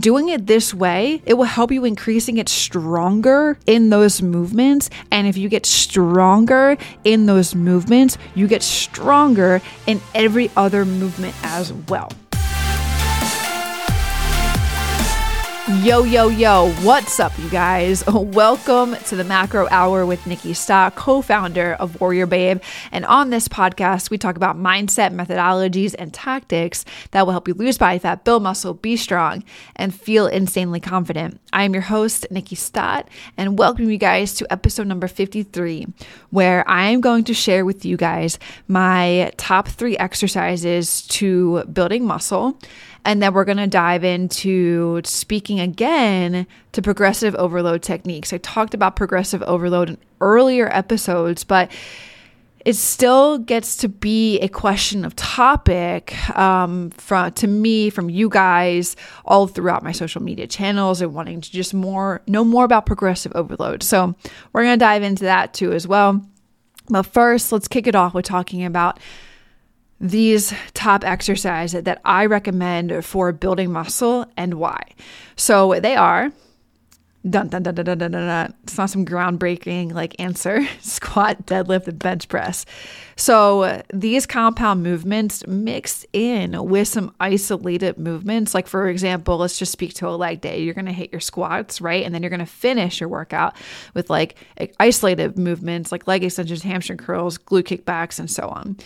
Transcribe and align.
doing 0.00 0.28
it 0.28 0.46
this 0.46 0.74
way, 0.74 1.22
it 1.26 1.34
will 1.34 1.44
help 1.44 1.70
you 1.70 1.84
increasing 1.84 2.38
it 2.38 2.48
stronger 2.48 3.58
in 3.66 3.90
those 3.90 4.22
movements. 4.22 4.90
And 5.10 5.26
if 5.26 5.36
you 5.36 5.48
get 5.48 5.66
stronger 5.66 6.76
in 7.04 7.26
those 7.26 7.54
movements, 7.54 8.18
you 8.34 8.46
get 8.46 8.62
stronger 8.62 9.60
in 9.86 10.00
every 10.14 10.50
other 10.56 10.84
movement 10.84 11.34
as 11.42 11.72
well. 11.72 12.10
Yo, 15.66 16.04
yo, 16.04 16.28
yo, 16.28 16.70
what's 16.82 17.18
up, 17.18 17.32
you 17.38 17.48
guys? 17.48 18.06
Welcome 18.08 18.96
to 18.96 19.16
the 19.16 19.24
Macro 19.24 19.66
Hour 19.70 20.04
with 20.04 20.22
Nikkiey 20.24 20.54
Stott, 20.54 20.94
co 20.94 21.22
founder 21.22 21.72
of 21.80 21.98
Warrior 22.02 22.26
Babe. 22.26 22.60
And 22.92 23.06
on 23.06 23.30
this 23.30 23.48
podcast, 23.48 24.10
we 24.10 24.18
talk 24.18 24.36
about 24.36 24.58
mindset, 24.58 25.14
methodologies, 25.14 25.94
and 25.98 26.12
tactics 26.12 26.84
that 27.12 27.24
will 27.24 27.32
help 27.32 27.48
you 27.48 27.54
lose 27.54 27.78
body 27.78 27.98
fat, 27.98 28.24
build 28.24 28.42
muscle, 28.42 28.74
be 28.74 28.94
strong, 28.98 29.42
and 29.74 29.94
feel 29.94 30.26
insanely 30.26 30.80
confident. 30.80 31.40
I 31.54 31.62
am 31.62 31.72
your 31.72 31.84
host, 31.84 32.26
Nikkiey 32.30 32.58
Stott, 32.58 33.08
and 33.38 33.58
welcome 33.58 33.90
you 33.90 33.96
guys 33.96 34.34
to 34.34 34.52
episode 34.52 34.86
number 34.86 35.08
53, 35.08 35.86
where 36.28 36.68
I 36.68 36.90
am 36.90 37.00
going 37.00 37.24
to 37.24 37.32
share 37.32 37.64
with 37.64 37.86
you 37.86 37.96
guys 37.96 38.38
my 38.68 39.32
top 39.38 39.68
three 39.68 39.96
exercises 39.96 41.06
to 41.06 41.64
building 41.64 42.04
muscle 42.04 42.60
and 43.04 43.22
then 43.22 43.34
we're 43.34 43.44
going 43.44 43.58
to 43.58 43.66
dive 43.66 44.04
into 44.04 45.00
speaking 45.04 45.60
again 45.60 46.46
to 46.72 46.82
progressive 46.82 47.34
overload 47.34 47.82
techniques. 47.82 48.32
I 48.32 48.38
talked 48.38 48.74
about 48.74 48.96
progressive 48.96 49.42
overload 49.42 49.90
in 49.90 49.98
earlier 50.20 50.68
episodes, 50.74 51.44
but 51.44 51.70
it 52.64 52.76
still 52.76 53.38
gets 53.38 53.76
to 53.78 53.88
be 53.88 54.40
a 54.40 54.48
question 54.48 55.04
of 55.04 55.14
topic 55.16 56.16
um, 56.36 56.90
from 56.90 57.30
to 57.32 57.46
me 57.46 57.90
from 57.90 58.08
you 58.08 58.30
guys 58.30 58.96
all 59.26 59.46
throughout 59.46 59.82
my 59.82 59.92
social 59.92 60.22
media 60.22 60.46
channels 60.46 61.02
and 61.02 61.12
wanting 61.12 61.42
to 61.42 61.52
just 61.52 61.74
more 61.74 62.22
know 62.26 62.42
more 62.42 62.64
about 62.64 62.86
progressive 62.86 63.32
overload. 63.34 63.82
So 63.82 64.14
we're 64.52 64.62
going 64.62 64.78
to 64.78 64.84
dive 64.84 65.02
into 65.02 65.24
that 65.24 65.52
too 65.52 65.72
as 65.72 65.86
well. 65.86 66.24
But 66.88 67.02
first, 67.04 67.52
let's 67.52 67.68
kick 67.68 67.86
it 67.86 67.94
off 67.94 68.14
with 68.14 68.24
talking 68.24 68.64
about 68.64 68.98
these 70.00 70.52
top 70.74 71.04
exercises 71.04 71.82
that 71.82 72.00
I 72.04 72.26
recommend 72.26 73.04
for 73.04 73.32
building 73.32 73.72
muscle 73.72 74.26
and 74.36 74.54
why. 74.54 74.82
So 75.36 75.80
they 75.80 75.96
are 75.96 76.32
dun 77.28 77.48
dun 77.48 77.62
dun 77.62 77.74
dun 77.74 77.84
dun 77.84 77.98
dun 77.98 78.12
dun. 78.12 78.54
It's 78.64 78.76
not 78.76 78.90
some 78.90 79.06
groundbreaking 79.06 79.92
like 79.92 80.14
answer. 80.20 80.66
Squat, 80.80 81.46
deadlift, 81.46 81.88
and 81.88 81.98
bench 81.98 82.28
press. 82.28 82.66
So 83.16 83.82
these 83.92 84.26
compound 84.26 84.82
movements 84.82 85.46
mixed 85.46 86.04
in 86.12 86.68
with 86.68 86.88
some 86.88 87.14
isolated 87.20 87.98
movements. 87.98 88.54
Like 88.54 88.66
for 88.66 88.88
example, 88.88 89.38
let's 89.38 89.58
just 89.58 89.72
speak 89.72 89.94
to 89.94 90.08
a 90.08 90.10
leg 90.10 90.40
day. 90.40 90.60
You're 90.60 90.74
gonna 90.74 90.92
hit 90.92 91.12
your 91.12 91.20
squats, 91.20 91.80
right? 91.80 92.04
And 92.04 92.14
then 92.14 92.22
you're 92.22 92.30
gonna 92.30 92.46
finish 92.46 93.00
your 93.00 93.08
workout 93.08 93.56
with 93.94 94.10
like 94.10 94.36
isolated 94.78 95.38
movements 95.38 95.92
like 95.92 96.06
leg 96.06 96.24
extensions, 96.24 96.62
hamstring 96.62 96.98
curls, 96.98 97.38
glute 97.38 97.64
kickbacks, 97.64 98.18
and 98.18 98.30
so 98.30 98.48
on. 98.48 98.76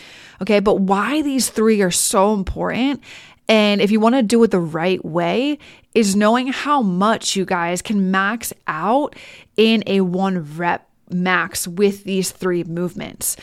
Okay, 0.41 0.59
but 0.59 0.79
why 0.79 1.21
these 1.21 1.49
three 1.49 1.81
are 1.81 1.91
so 1.91 2.33
important 2.33 3.01
and 3.49 3.81
if 3.81 3.89
you 3.89 3.99
want 3.99 4.13
to 4.15 4.21
do 4.21 4.41
it 4.43 4.51
the 4.51 4.59
right 4.59 5.03
way, 5.03 5.57
is 5.95 6.15
knowing 6.15 6.47
how 6.47 6.83
much 6.83 7.35
you 7.35 7.45
guys 7.45 7.81
can 7.81 8.11
max 8.11 8.53
out 8.67 9.15
in 9.57 9.83
a 9.87 10.01
one 10.01 10.55
rep 10.55 10.87
max 11.09 11.67
with 11.67 12.03
these 12.03 12.31
three 12.31 12.63
movements. 12.63 13.35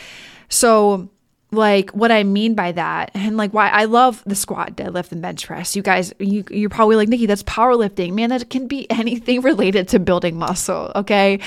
So, 0.49 1.11
like 1.57 1.91
what 1.91 2.12
I 2.12 2.23
mean 2.23 2.55
by 2.55 2.73
that, 2.73 3.11
and 3.15 3.37
like 3.37 3.53
why 3.53 3.69
I 3.69 3.85
love 3.85 4.23
the 4.27 4.35
squat, 4.35 4.77
deadlift, 4.77 5.12
and 5.12 5.21
bench 5.21 5.47
press. 5.47 5.75
You 5.75 5.83
guys, 5.83 6.12
you 6.19 6.45
you're 6.51 6.71
probably 6.71 6.97
like 6.97 7.09
Nikkiey, 7.09 7.27
that's 7.27 7.43
powerlifting, 7.43 8.12
man. 8.12 8.31
That 8.31 8.49
can 8.51 8.67
be 8.69 8.91
anything 8.91 9.41
related 9.41 9.89
to 9.89 9.99
building 9.99 10.37
muscle, 10.37 10.93
okay? 10.95 11.41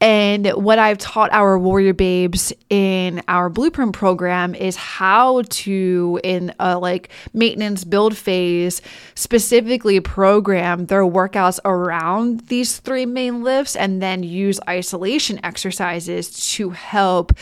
And 0.00 0.48
what 0.48 0.78
I've 0.78 0.98
taught 0.98 1.32
our 1.32 1.58
warrior 1.58 1.94
babes 1.94 2.52
in 2.68 3.22
our 3.28 3.48
blueprint 3.48 3.94
program 3.94 4.54
is 4.54 4.76
how 4.76 5.42
to, 5.48 6.20
in 6.22 6.54
a 6.60 6.78
like 6.78 7.08
maintenance 7.32 7.82
build 7.84 8.14
phase, 8.14 8.82
specifically 9.14 10.00
program 10.00 10.86
their 10.86 11.04
workouts 11.04 11.58
around 11.64 12.40
these 12.48 12.76
three 12.78 13.06
main 13.06 13.42
lifts, 13.42 13.74
and 13.74 14.02
then 14.02 14.22
use 14.22 14.60
isolation 14.68 15.40
exercises 15.42 16.30
to 16.52 16.70
help 16.70 17.32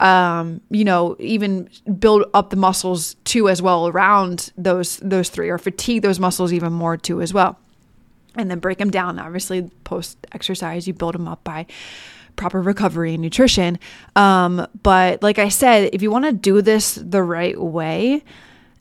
um, 0.00 0.60
you 0.70 0.84
know, 0.84 1.16
even 1.18 1.68
build 1.98 2.24
up 2.34 2.50
the 2.50 2.56
muscles 2.56 3.14
too 3.24 3.48
as 3.48 3.60
well 3.60 3.88
around 3.88 4.52
those 4.56 4.98
those 4.98 5.28
three, 5.28 5.48
or 5.48 5.58
fatigue 5.58 6.02
those 6.02 6.20
muscles 6.20 6.52
even 6.52 6.72
more 6.72 6.96
too 6.96 7.20
as 7.20 7.34
well, 7.34 7.58
and 8.36 8.50
then 8.50 8.58
break 8.58 8.78
them 8.78 8.90
down. 8.90 9.18
Obviously, 9.18 9.62
post 9.84 10.18
exercise, 10.32 10.86
you 10.86 10.94
build 10.94 11.14
them 11.14 11.26
up 11.26 11.42
by 11.44 11.66
proper 12.36 12.62
recovery 12.62 13.14
and 13.14 13.22
nutrition. 13.22 13.78
Um, 14.16 14.66
but 14.82 15.22
like 15.22 15.38
I 15.38 15.48
said, 15.48 15.90
if 15.92 16.02
you 16.02 16.10
want 16.10 16.24
to 16.24 16.32
do 16.32 16.62
this 16.62 16.94
the 16.94 17.22
right 17.22 17.60
way, 17.60 18.22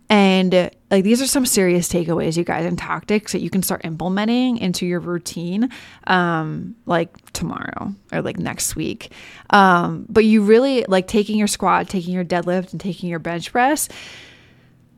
and 0.09 0.71
like 0.89 1.03
these 1.03 1.21
are 1.21 1.27
some 1.27 1.45
serious 1.45 1.91
takeaways, 1.91 2.37
you 2.37 2.45
guys, 2.45 2.65
and 2.65 2.77
tactics 2.77 3.33
that 3.33 3.41
you 3.41 3.49
can 3.49 3.61
start 3.61 3.81
implementing 3.83 4.57
into 4.57 4.85
your 4.85 5.01
routine, 5.01 5.69
um, 6.07 6.75
like 6.85 7.31
tomorrow 7.33 7.93
or 8.13 8.21
like 8.21 8.37
next 8.39 8.75
week. 8.75 9.11
Um, 9.49 10.05
but 10.07 10.23
you 10.23 10.43
really 10.43 10.85
like 10.87 11.07
taking 11.07 11.37
your 11.37 11.47
squat, 11.47 11.89
taking 11.89 12.13
your 12.13 12.25
deadlift, 12.25 12.71
and 12.71 12.79
taking 12.79 13.09
your 13.09 13.19
bench 13.19 13.51
press, 13.51 13.89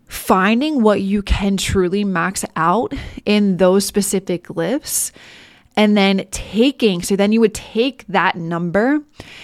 finding 0.07 0.83
what 0.83 1.01
you 1.01 1.23
can 1.23 1.57
truly 1.57 2.03
max 2.03 2.45
out 2.55 2.93
in 3.25 3.57
those 3.57 3.85
specific 3.85 4.49
lifts 4.51 5.11
and 5.79 5.95
then 5.95 6.27
taking 6.31 7.01
so 7.01 7.15
then 7.15 7.31
you 7.31 7.39
would 7.39 7.53
take 7.53 8.05
that 8.07 8.35
number 8.35 8.99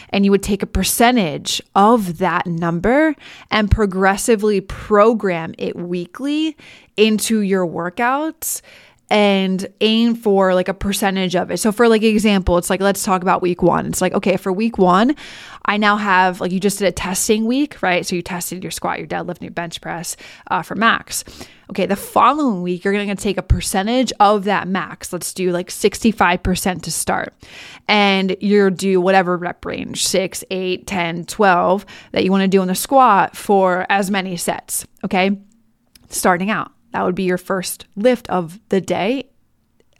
and 0.10 0.26
you 0.26 0.32
would 0.32 0.44
take 0.44 0.62
a 0.62 0.68
percentage 0.68 1.62
of 1.76 2.18
that 2.18 2.46
number 2.46 3.16
and 3.52 3.72
progressively 3.72 4.60
program 4.60 5.56
it 5.58 5.78
weekly 5.78 6.58
into 6.98 7.40
your 7.40 7.66
workouts 7.66 8.62
and 9.10 9.66
aim 9.80 10.14
for 10.14 10.54
like 10.54 10.68
a 10.68 10.74
percentage 10.74 11.36
of 11.36 11.52
it. 11.52 11.58
So 11.58 11.72
for 11.72 11.88
like 11.88 12.04
example, 12.04 12.58
it's 12.58 12.70
like 12.70 12.82
let's 12.82 13.04
talk 13.04 13.22
about 13.22 13.42
week 13.42 13.62
1. 13.62 13.86
It's 13.86 14.02
like 14.02 14.14
okay, 14.14 14.36
for 14.36 14.52
week 14.52 14.78
1, 14.78 15.16
I 15.66 15.78
now 15.78 15.96
have 15.96 16.42
like 16.42 16.52
you 16.52 16.60
just 16.60 16.80
did 16.80 16.88
a 16.90 16.92
testing 16.92 17.46
week, 17.46 17.82
right? 17.82 18.06
So 18.06 18.16
you 18.16 18.22
tested 18.22 18.62
your 18.62 18.72
squat, 18.72 18.98
your 18.98 19.08
deadlift, 19.08 19.42
your 19.42 19.52
bench 19.52 19.80
press 19.80 20.18
uh, 20.48 20.64
for 20.64 20.76
max. 20.76 21.24
Okay, 21.70 21.88
the 21.88 21.96
following 21.96 22.62
week 22.62 22.84
you're 22.84 22.94
going 22.94 23.08
to 23.08 23.16
take 23.16 23.38
a 23.38 23.44
percentage 23.44 24.14
of 24.20 24.44
that 24.44 24.68
max. 24.68 25.12
Let's 25.12 25.34
do 25.34 25.52
like 25.52 25.70
65% 25.70 26.82
to 26.84 26.92
start. 26.92 27.34
And 27.88 28.36
you're 28.40 28.70
do 28.70 29.02
whatever 29.02 29.36
rep 29.36 29.66
range, 29.66 30.06
6, 30.06 30.44
8, 30.52 30.86
10, 30.86 31.26
12 31.26 31.86
that 32.12 32.24
you 32.24 32.32
want 32.32 32.42
to 32.44 32.48
do 32.48 32.62
in 32.62 32.68
the 32.68 32.76
squat 32.76 33.36
for 33.36 33.86
as 33.90 34.12
many 34.12 34.38
sets, 34.38 34.86
okay? 35.04 35.40
Starting 36.10 36.50
out. 36.50 36.72
That 36.92 37.04
would 37.04 37.16
be 37.16 37.24
your 37.24 37.38
first 37.38 37.86
lift 37.96 38.30
of 38.30 38.60
the 38.70 38.80
day 38.80 39.30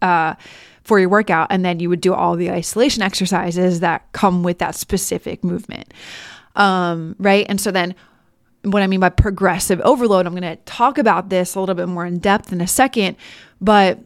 uh, 0.02 0.36
for 0.84 1.00
your 1.00 1.10
workout. 1.10 1.48
And 1.50 1.66
then 1.66 1.80
you 1.80 1.90
would 1.90 2.02
do 2.02 2.14
all 2.14 2.36
the 2.36 2.52
isolation 2.52 3.02
exercises 3.02 3.80
that 3.80 4.12
come 4.12 4.44
with 4.44 4.60
that 4.60 4.76
specific 4.76 5.44
movement. 5.44 5.94
Um, 6.56 7.16
right. 7.18 7.46
And 7.50 7.60
so 7.60 7.72
then 7.72 7.96
what 8.72 8.82
I 8.82 8.88
mean 8.88 9.00
by 9.00 9.10
progressive 9.10 9.80
overload, 9.82 10.26
I'm 10.26 10.34
going 10.34 10.44
to 10.44 10.56
talk 10.64 10.98
about 10.98 11.30
this 11.30 11.56
a 11.56 11.60
little 11.60 11.76
bit 11.76 11.88
more 11.88 12.06
in 12.06 12.20
depth 12.20 12.52
in 12.52 12.62
a 12.62 12.68
second. 12.68 13.18
But 13.62 14.00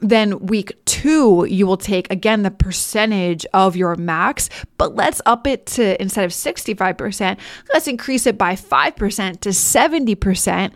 then 0.00 0.38
week 0.46 0.76
two, 0.84 1.46
you 1.48 1.66
will 1.66 1.76
take 1.76 2.10
again 2.10 2.42
the 2.42 2.50
percentage 2.50 3.46
of 3.54 3.74
your 3.74 3.96
max, 3.96 4.50
but 4.76 4.94
let's 4.94 5.22
up 5.24 5.46
it 5.46 5.66
to 5.66 6.00
instead 6.00 6.24
of 6.24 6.30
65%, 6.30 7.38
let's 7.72 7.88
increase 7.88 8.26
it 8.26 8.36
by 8.36 8.54
5% 8.54 9.40
to 9.40 9.48
70% 9.48 10.72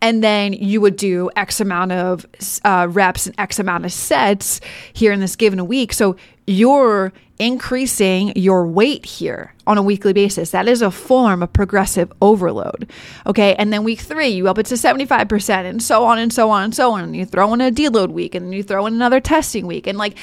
and 0.00 0.22
then 0.22 0.52
you 0.52 0.80
would 0.80 0.96
do 0.96 1.30
X 1.36 1.60
amount 1.60 1.92
of 1.92 2.26
uh, 2.64 2.86
reps 2.90 3.26
and 3.26 3.34
X 3.38 3.58
amount 3.58 3.84
of 3.84 3.92
sets 3.92 4.60
here 4.92 5.12
in 5.12 5.20
this 5.20 5.36
given 5.36 5.66
week. 5.66 5.92
So 5.92 6.16
you're 6.46 7.12
increasing 7.38 8.32
your 8.34 8.66
weight 8.66 9.04
here 9.04 9.54
on 9.66 9.78
a 9.78 9.82
weekly 9.82 10.12
basis. 10.12 10.50
That 10.50 10.68
is 10.68 10.82
a 10.82 10.90
form 10.90 11.42
of 11.42 11.52
progressive 11.52 12.12
overload. 12.20 12.90
Okay. 13.26 13.54
And 13.54 13.72
then 13.72 13.84
week 13.84 14.00
three, 14.00 14.28
you 14.28 14.48
up 14.48 14.58
it 14.58 14.66
to 14.66 14.74
75% 14.74 15.48
and 15.64 15.82
so 15.82 16.04
on 16.04 16.18
and 16.18 16.32
so 16.32 16.50
on 16.50 16.64
and 16.64 16.74
so 16.74 16.92
on. 16.92 17.04
And 17.04 17.16
you 17.16 17.24
throw 17.24 17.52
in 17.54 17.60
a 17.60 17.70
deload 17.70 18.10
week 18.10 18.34
and 18.34 18.46
then 18.46 18.52
you 18.52 18.62
throw 18.62 18.86
in 18.86 18.94
another 18.94 19.20
testing 19.20 19.66
week. 19.66 19.86
And 19.86 19.98
like, 19.98 20.16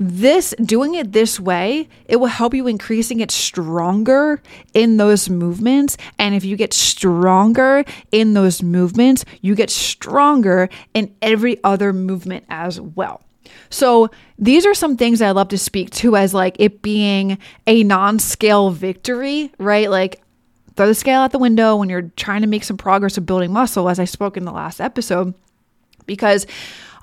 this 0.00 0.54
doing 0.62 0.94
it 0.94 1.12
this 1.12 1.40
way 1.40 1.88
it 2.06 2.16
will 2.16 2.28
help 2.28 2.54
you 2.54 2.68
increasing 2.68 3.18
it 3.18 3.32
stronger 3.32 4.40
in 4.72 4.96
those 4.96 5.28
movements 5.28 5.96
and 6.20 6.36
if 6.36 6.44
you 6.44 6.56
get 6.56 6.72
stronger 6.72 7.84
in 8.12 8.32
those 8.32 8.62
movements 8.62 9.24
you 9.42 9.56
get 9.56 9.68
stronger 9.68 10.68
in 10.94 11.12
every 11.20 11.58
other 11.64 11.92
movement 11.92 12.44
as 12.48 12.80
well 12.80 13.24
so 13.70 14.10
these 14.38 14.66
are 14.66 14.74
some 14.74 14.96
things 14.96 15.20
I 15.20 15.30
love 15.30 15.48
to 15.48 15.58
speak 15.58 15.90
to 15.90 16.16
as 16.16 16.34
like 16.34 16.56
it 16.58 16.82
being 16.82 17.38
a 17.66 17.82
non-scale 17.84 18.70
victory, 18.70 19.52
right? 19.58 19.90
Like 19.90 20.22
throw 20.76 20.86
the 20.86 20.94
scale 20.94 21.20
out 21.20 21.32
the 21.32 21.38
window 21.38 21.76
when 21.76 21.88
you're 21.88 22.10
trying 22.16 22.42
to 22.42 22.46
make 22.46 22.64
some 22.64 22.76
progress 22.76 23.18
of 23.18 23.26
building 23.26 23.52
muscle, 23.52 23.88
as 23.88 23.98
I 23.98 24.04
spoke 24.04 24.36
in 24.36 24.44
the 24.44 24.52
last 24.52 24.80
episode, 24.80 25.34
because 26.06 26.46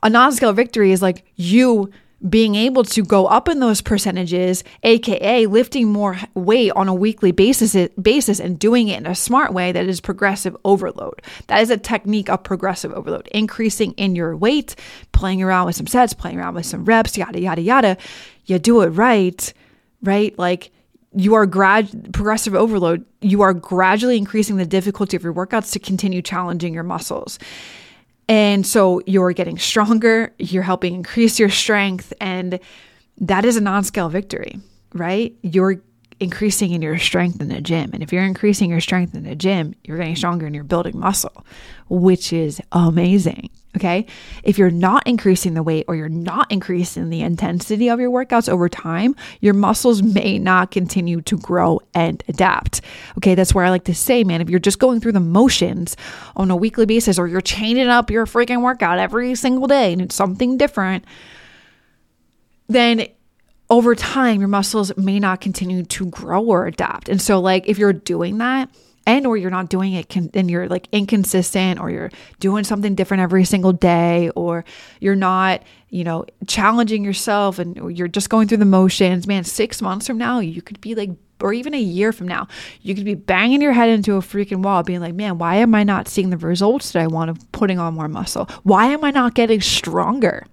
A 0.04 0.10
non 0.10 0.32
scale 0.32 0.54
victory 0.54 0.92
is 0.92 1.02
like 1.02 1.26
you 1.36 1.90
being 2.30 2.56
able 2.56 2.83
to 2.83 3.04
go 3.04 3.27
up 3.27 3.48
in 3.48 3.60
those 3.60 3.81
percentages, 3.81 4.63
aka 4.83 5.45
lifting 5.45 5.89
more 5.89 6.18
weight 6.33 6.72
on 6.72 6.88
a 6.88 6.94
weekly 6.94 7.31
basis 7.31 7.75
basis 8.01 8.39
and 8.39 8.57
doing 8.57 8.88
it 8.88 8.98
in 8.98 9.06
a 9.06 9.16
smart 9.16 9.54
way 9.54 9.72
that 9.72 9.86
is 9.86 10.01
progressive 10.01 10.56
overload. 10.66 11.22
That 11.48 11.62
is 11.62 11.69
a 11.69 11.77
technique 11.77 12.30
of 12.30 12.44
progressive 12.44 12.92
overload, 12.94 13.27
increasing 13.27 13.92
in 13.94 14.16
your 14.16 14.36
weight, 14.36 14.75
playing 15.12 15.44
around 15.44 15.68
with 15.68 15.75
some 15.75 15.88
sets, 15.88 16.13
playing 16.13 16.39
around 16.39 16.56
with 16.56 16.66
some 16.66 16.86
reps, 16.86 17.18
yada 17.18 17.39
yada 17.39 17.62
yada. 17.62 17.98
You 18.45 18.60
do 18.60 18.81
it 18.81 18.89
right, 18.89 19.54
right? 20.01 20.38
Like 20.39 20.72
you 21.16 21.36
are 21.36 21.45
grad 21.45 22.13
progressive 22.13 22.56
overload, 22.56 23.06
you 23.22 23.42
are 23.42 23.54
gradually 23.54 24.18
increasing 24.18 24.57
the 24.57 24.66
difficulty 24.66 25.16
of 25.16 25.24
your 25.24 25.33
workouts 25.33 25.72
to 25.74 25.80
continue 25.80 26.22
challenging 26.22 26.74
your 26.74 26.83
muscles. 26.83 27.39
And 28.27 28.66
so 28.66 29.01
you're 29.06 29.33
getting 29.33 29.57
stronger, 29.60 30.33
you're 30.39 30.63
helping 30.63 30.95
increase 30.95 31.39
your 31.39 31.50
strength, 31.50 32.12
and 32.19 32.60
that 33.19 33.45
is 33.45 33.56
a 33.56 33.62
non 33.62 33.83
scale 33.83 34.10
victory, 34.10 34.60
right? 34.94 35.36
You're 35.42 35.81
increasing 36.19 36.71
in 36.71 36.81
your 36.81 36.97
strength 36.97 37.41
in 37.41 37.50
the 37.50 37.62
gym. 37.62 37.91
And 37.94 38.01
if 38.01 38.13
you're 38.13 38.23
increasing 38.23 38.69
your 38.69 38.81
strength 38.81 39.15
in 39.15 39.23
the 39.23 39.35
gym, 39.35 39.75
you're 39.83 39.97
getting 39.97 40.15
stronger 40.15 40.45
and 40.45 40.56
you're 40.56 40.63
building 40.63 40.97
muscle, 40.97 41.45
which 41.89 42.31
is 42.31 42.62
amazing. 42.71 43.50
Okay. 43.75 44.06
If 44.44 44.57
you're 44.57 44.71
not 44.71 45.06
increasing 45.06 45.53
the 45.53 45.62
weight 45.62 45.83
or 45.89 45.97
you're 45.97 46.07
not 46.07 46.50
increasing 46.50 47.09
the 47.09 47.21
intensity 47.21 47.89
of 47.89 48.00
your 48.00 48.09
workouts 48.09 48.47
over 48.47 48.69
time, 48.69 49.15
your 49.41 49.53
muscles 49.53 50.01
may 50.01 50.39
not 50.39 50.71
continue 50.71 51.19
to 51.23 51.38
grow 51.38 51.81
and 51.94 52.23
adapt. 52.29 52.79
Okay. 53.17 53.35
That's 53.35 53.53
where 53.53 53.65
I 53.65 53.69
like 53.69 53.83
to 53.85 53.95
say, 53.95 54.23
man, 54.23 54.39
if 54.39 54.50
you're 54.50 54.59
just 54.59 54.79
going 54.79 55.01
through 55.01 55.12
the 55.12 55.19
motions 55.19 55.97
on 56.38 56.50
a 56.51 56.56
weekly 56.56 56.85
basis 56.85 57.19
or 57.19 57.27
you're 57.27 57.41
changing 57.41 57.88
up 57.88 58.09
your 58.09 58.25
freaking 58.25 58.62
workout 58.62 58.97
every 58.97 59.35
single 59.35 59.67
day 59.67 59.91
and 59.91 60.01
it's 60.01 60.15
something 60.15 60.57
different, 60.57 61.03
then 62.69 63.07
over 63.69 63.95
time 63.95 64.39
your 64.39 64.47
muscles 64.47 64.95
may 64.97 65.19
not 65.19 65.41
continue 65.41 65.83
to 65.83 66.06
grow 66.07 66.44
or 66.44 66.67
adapt. 66.67 67.09
And 67.09 67.21
so 67.21 67.39
like 67.39 67.67
if 67.67 67.77
you're 67.77 67.94
doing 67.94 68.38
that, 68.39 68.69
and 69.07 69.27
or 69.27 69.38
you're 69.38 69.51
not 69.51 69.69
doing 69.69 69.94
it 69.94 70.09
con- 70.09 70.31
and 70.33 70.50
you're 70.50 70.67
like 70.67 70.88
inconsistent 70.91 71.79
or 71.79 71.89
you're 71.91 72.09
doing 72.39 72.63
something 72.63 72.95
different 72.95 73.21
every 73.21 73.45
single 73.45 73.71
day 73.71 74.31
or 74.35 74.65
you're 75.00 75.15
not 75.15 75.62
you 75.89 76.03
know 76.03 76.25
challenging 76.47 77.03
yourself 77.03 77.59
and 77.59 77.95
you're 77.95 78.07
just 78.07 78.29
going 78.29 78.47
through 78.47 78.57
the 78.57 78.65
motions 78.65 79.27
man 79.27 79.44
6 79.44 79.81
months 79.81 80.07
from 80.07 80.17
now 80.17 80.39
you 80.39 80.62
could 80.62 80.81
be 80.81 80.95
like 80.95 81.12
or 81.41 81.53
even 81.53 81.73
a 81.73 81.79
year 81.79 82.12
from 82.12 82.27
now 82.27 82.47
you 82.81 82.95
could 82.95 83.06
be 83.06 83.13
banging 83.13 83.62
your 83.62 83.73
head 83.73 83.89
into 83.89 84.15
a 84.15 84.21
freaking 84.21 84.63
wall 84.63 84.81
being 84.81 85.01
like 85.01 85.13
man 85.13 85.38
why 85.38 85.57
am 85.57 85.75
i 85.75 85.83
not 85.83 86.07
seeing 86.07 86.31
the 86.31 86.38
results 86.38 86.91
that 86.91 87.01
i 87.01 87.07
want 87.07 87.29
of 87.29 87.51
putting 87.51 87.77
on 87.77 87.94
more 87.94 88.07
muscle? 88.07 88.50
Why 88.63 88.88
am 88.88 89.03
i 89.03 89.12
not 89.12 89.35
getting 89.35 89.62
stronger? 89.62 90.45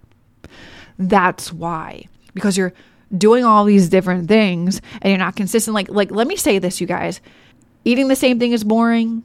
That's 0.99 1.53
why. 1.53 2.05
Because 2.35 2.57
you're 2.57 2.73
doing 3.17 3.45
all 3.45 3.65
these 3.65 3.89
different 3.89 4.29
things 4.29 4.81
and 5.03 5.11
you're 5.11 5.19
not 5.19 5.37
consistent 5.37 5.75
like 5.75 5.89
like 5.91 6.11
let 6.11 6.27
me 6.27 6.35
say 6.37 6.59
this 6.59 6.81
you 6.81 6.87
guys 6.87 7.21
eating 7.85 8.09
the 8.09 8.17
same 8.17 8.39
thing 8.39 8.53
is 8.53 8.65
boring. 8.65 9.25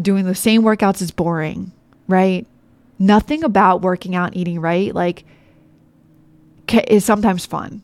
Doing 0.00 0.24
the 0.24 0.34
same 0.34 0.62
workouts 0.62 1.02
is 1.02 1.10
boring, 1.10 1.72
right? 2.08 2.46
Nothing 2.98 3.44
about 3.44 3.82
working 3.82 4.14
out 4.14 4.28
and 4.28 4.36
eating 4.36 4.60
right, 4.60 4.94
like, 4.94 5.24
is 6.88 7.04
sometimes 7.04 7.44
fun. 7.44 7.82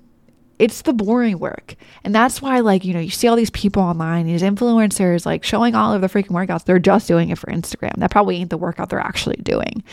It's 0.58 0.82
the 0.82 0.92
boring 0.92 1.38
work. 1.38 1.76
And 2.04 2.14
that's 2.14 2.40
why, 2.40 2.60
like, 2.60 2.84
you 2.84 2.94
know, 2.94 3.00
you 3.00 3.10
see 3.10 3.28
all 3.28 3.36
these 3.36 3.50
people 3.50 3.82
online, 3.82 4.26
these 4.26 4.42
influencers, 4.42 5.26
like, 5.26 5.44
showing 5.44 5.74
all 5.74 5.92
of 5.92 6.00
the 6.00 6.08
freaking 6.08 6.30
workouts. 6.30 6.64
They're 6.64 6.78
just 6.78 7.06
doing 7.06 7.28
it 7.28 7.38
for 7.38 7.48
Instagram. 7.48 7.96
That 7.96 8.10
probably 8.10 8.36
ain't 8.36 8.50
the 8.50 8.56
workout 8.56 8.88
they're 8.88 8.98
actually 8.98 9.36
doing. 9.36 9.84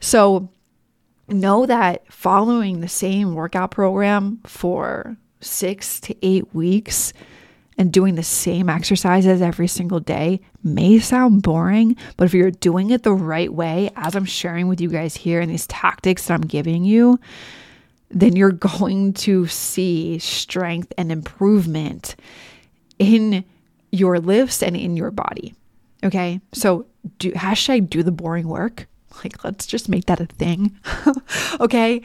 So, 0.00 0.48
know 1.28 1.66
that 1.66 2.10
following 2.12 2.80
the 2.80 2.88
same 2.88 3.34
workout 3.34 3.70
program 3.70 4.40
for 4.46 5.16
six 5.40 6.00
to 6.00 6.16
eight 6.22 6.54
weeks 6.54 7.12
and 7.76 7.92
doing 7.92 8.14
the 8.14 8.22
same 8.22 8.68
exercises 8.68 9.42
every 9.42 9.66
single 9.66 10.00
day 10.00 10.40
may 10.62 10.98
sound 10.98 11.42
boring, 11.42 11.96
but 12.16 12.24
if 12.24 12.34
you're 12.34 12.50
doing 12.50 12.90
it 12.90 13.02
the 13.02 13.12
right 13.12 13.52
way, 13.52 13.90
as 13.96 14.14
I'm 14.14 14.24
sharing 14.24 14.68
with 14.68 14.80
you 14.80 14.88
guys 14.88 15.16
here 15.16 15.40
and 15.40 15.50
these 15.50 15.66
tactics 15.66 16.26
that 16.26 16.34
I'm 16.34 16.46
giving 16.46 16.84
you, 16.84 17.18
then 18.10 18.36
you're 18.36 18.52
going 18.78 19.12
to 19.14 19.46
see 19.46 20.18
strength 20.18 20.92
and 20.96 21.10
improvement 21.10 22.16
in 22.98 23.44
your 23.90 24.18
lifts 24.18 24.62
and 24.62 24.76
in 24.76 24.96
your 24.96 25.10
body. 25.10 25.54
Okay. 26.04 26.40
So 26.52 26.86
do 27.18 27.32
hashtag 27.32 27.88
do 27.88 28.02
the 28.02 28.12
boring 28.12 28.48
work. 28.48 28.86
Like, 29.24 29.42
let's 29.42 29.66
just 29.66 29.88
make 29.88 30.06
that 30.06 30.20
a 30.20 30.26
thing. 30.26 30.76
okay. 31.60 32.02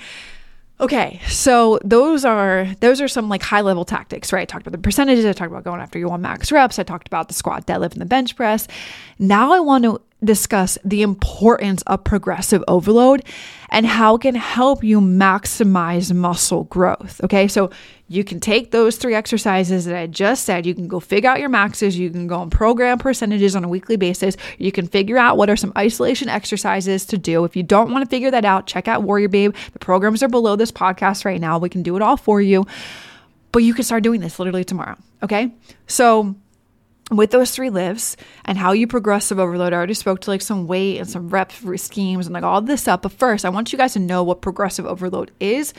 Okay, 0.82 1.20
so 1.28 1.78
those 1.84 2.24
are 2.24 2.68
those 2.80 3.02
are 3.02 3.10
some 3.10 3.28
like 3.28 3.44
high 3.44 3.60
level 3.60 3.84
tactics, 3.84 4.32
right? 4.32 4.44
I 4.44 4.46
talked 4.46 4.66
about 4.66 4.78
the 4.78 4.82
percentages, 4.82 5.26
I 5.26 5.34
talked 5.34 5.52
about 5.52 5.66
going 5.66 5.82
after 5.82 6.00
your 6.00 6.08
one 6.08 6.22
max 6.22 6.54
reps, 6.54 6.80
I 6.80 6.84
talked 6.84 7.08
about 7.08 7.28
the 7.28 7.34
squat, 7.34 7.68
deadlift, 7.68 7.92
and 7.92 8.02
the 8.02 8.06
bench 8.06 8.38
press. 8.38 8.66
Now 9.18 9.52
I 9.52 9.60
want 9.60 9.84
to 9.84 10.00
discuss 10.24 10.78
the 10.84 11.02
importance 11.02 11.82
of 11.84 12.04
progressive 12.04 12.64
overload 12.68 13.24
and 13.70 13.86
how 13.86 14.16
it 14.16 14.22
can 14.22 14.36
help 14.36 14.84
you 14.84 15.00
maximize 15.00 16.14
muscle 16.14 16.66
growth. 16.66 17.22
Okay, 17.24 17.48
so 17.48 17.70
you 18.08 18.24
can 18.24 18.40
take 18.40 18.72
those 18.72 18.98
three 18.98 19.14
exercises 19.14 19.86
that 19.86 19.96
I 19.96 20.08
just 20.08 20.44
said. 20.44 20.66
You 20.66 20.74
can 20.74 20.88
go 20.88 21.00
figure 21.00 21.30
out 21.30 21.40
your 21.40 21.50
maxes. 21.50 21.98
You 21.98 22.10
can 22.10 22.28
go 22.28 22.42
and 22.42 22.52
program 22.52 22.98
percentages 22.98 23.56
on 23.56 23.64
a 23.64 23.70
weekly 23.70 23.96
basis. 23.96 24.36
You 24.58 24.72
can 24.72 24.88
figure 24.88 25.18
out 25.18 25.38
what 25.38 25.50
are 25.50 25.56
some 25.56 25.72
isolation 25.78 26.28
exercises 26.28 27.06
to 27.06 27.18
do. 27.18 27.46
If 27.46 27.56
you 27.56 27.64
don't 27.64 27.92
want 27.92 28.04
to 28.04 28.10
figure 28.10 28.32
that 28.32 28.46
out, 28.46 28.68
check 28.68 28.88
out 28.88 29.04
Warrior 29.04 29.30
Babe. 29.30 29.56
The 29.74 29.80
programs 29.80 30.24
are 30.24 30.28
below 30.28 30.56
this 30.56 30.72
podcast 30.72 31.24
right 31.24 31.40
now. 31.40 31.60
We 31.60 31.70
can 31.70 31.84
do 31.84 31.96
it 31.96 32.02
all 32.02 32.18
for 32.18 32.42
you. 32.42 32.66
But 33.52 33.64
you 33.64 33.74
can 33.74 33.84
start 33.84 34.04
doing 34.04 34.22
this 34.22 34.38
literally 34.40 34.64
tomorrow. 34.64 34.98
Okay, 35.24 35.52
so 35.88 36.36
with 37.10 37.32
those 37.32 37.52
three 37.52 37.70
lifts 37.70 38.16
and 38.46 38.58
how 38.58 38.72
you 38.72 38.88
progressive 38.88 39.40
overload. 39.40 39.74
I 39.74 39.78
already 39.78 39.94
spoke 39.94 40.22
to 40.22 40.30
like 40.30 40.42
some 40.42 40.68
weight 40.68 41.00
and 41.00 41.10
some 41.10 41.30
rep 41.30 41.52
schemes 41.76 42.28
and 42.28 42.34
like 42.34 42.44
all 42.44 42.62
this 42.62 42.82
stuff. 42.82 43.02
But 43.02 43.12
first, 43.14 43.46
I 43.46 43.50
want 43.50 43.72
you 43.72 43.78
guys 43.78 43.94
to 43.94 44.00
know 44.00 44.24
what 44.24 44.42
progressive 44.42 44.86
overload 44.86 45.32
is 45.40 45.74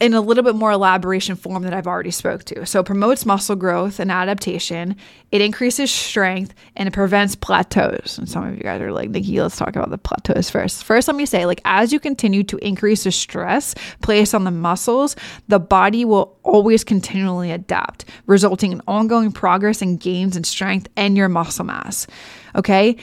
in 0.00 0.12
a 0.12 0.20
little 0.20 0.42
bit 0.42 0.56
more 0.56 0.72
elaboration 0.72 1.36
form 1.36 1.62
that 1.62 1.72
I've 1.72 1.86
already 1.86 2.10
spoke 2.10 2.44
to. 2.44 2.66
So 2.66 2.80
it 2.80 2.86
promotes 2.86 3.24
muscle 3.24 3.56
growth 3.56 4.00
and 4.00 4.10
adaptation. 4.10 4.96
It 5.30 5.40
increases 5.40 5.90
strength 5.90 6.54
and 6.76 6.88
it 6.88 6.92
prevents 6.92 7.36
plateaus. 7.36 8.18
And 8.18 8.28
some 8.28 8.46
of 8.46 8.56
you 8.56 8.62
guys 8.62 8.80
are 8.80 8.92
like, 8.92 9.10
Nikkiey, 9.10 9.40
let's 9.40 9.56
talk 9.56 9.76
about 9.76 9.90
the 9.90 9.98
plateaus 9.98 10.50
first. 10.50 10.84
First, 10.84 11.06
let 11.06 11.16
me 11.16 11.26
say, 11.26 11.46
like, 11.46 11.60
as 11.64 11.92
you 11.92 12.00
continue 12.00 12.42
to 12.44 12.56
increase 12.58 13.04
the 13.04 13.12
stress 13.12 13.74
placed 14.02 14.34
on 14.34 14.44
the 14.44 14.50
muscles, 14.50 15.14
the 15.48 15.60
body 15.60 16.04
will 16.04 16.38
always 16.42 16.82
continually 16.82 17.50
adapt, 17.50 18.04
resulting 18.26 18.72
in 18.72 18.82
ongoing 18.88 19.30
progress 19.30 19.80
and 19.80 20.00
gains 20.00 20.36
in 20.36 20.44
strength 20.44 20.88
and 20.96 21.16
your 21.16 21.28
muscle 21.28 21.64
mass. 21.64 22.06
Okay. 22.56 22.96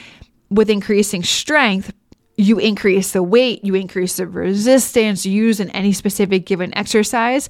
With 0.50 0.68
increasing 0.68 1.22
strength, 1.22 1.94
you 2.36 2.58
increase 2.58 3.12
the 3.12 3.22
weight, 3.22 3.64
you 3.64 3.74
increase 3.74 4.16
the 4.16 4.26
resistance 4.26 5.26
used 5.26 5.60
in 5.60 5.70
any 5.70 5.92
specific 5.92 6.46
given 6.46 6.76
exercise. 6.76 7.48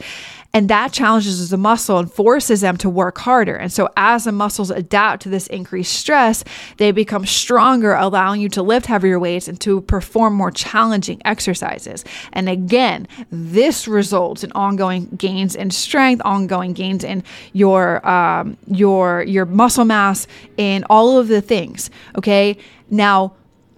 And 0.55 0.69
that 0.69 0.93
challenges 0.93 1.49
the 1.49 1.57
muscle 1.57 1.99
and 1.99 2.13
forces 2.13 2.61
them 2.61 2.77
to 2.79 2.91
work 2.91 3.17
harder. 3.17 3.57
And 3.57 3.73
so, 3.73 3.89
as 3.97 4.25
the 4.25 4.33
muscles 4.33 4.71
adapt 4.71 5.23
to 5.23 5.31
this 5.31 5.47
increased 5.47 5.95
stress, 5.95 6.45
they 6.77 6.91
become 6.91 7.25
stronger, 7.25 7.95
allowing 7.95 8.41
you 8.43 8.51
to 8.51 8.63
lift 8.63 8.85
heavier 8.85 9.19
weights 9.19 9.49
and 9.49 9.59
to 9.63 9.81
perform 9.81 10.35
more 10.35 10.51
challenging 10.51 11.23
exercises. 11.25 12.05
And 12.35 12.51
again, 12.51 13.09
this 13.31 13.89
results 13.89 14.45
in 14.45 14.53
ongoing 14.53 15.07
gains 15.17 15.57
in 15.57 15.71
strength, 15.71 16.21
ongoing 16.23 16.75
gains 16.75 17.03
in 17.03 17.25
your 17.55 18.07
um, 18.07 18.59
your 18.67 19.23
your 19.23 19.47
muscle 19.47 19.87
mass, 19.87 20.27
in 20.59 20.85
all 20.91 21.19
of 21.19 21.29
the 21.29 21.41
things. 21.41 21.89
Okay, 22.19 22.59
now 22.91 23.33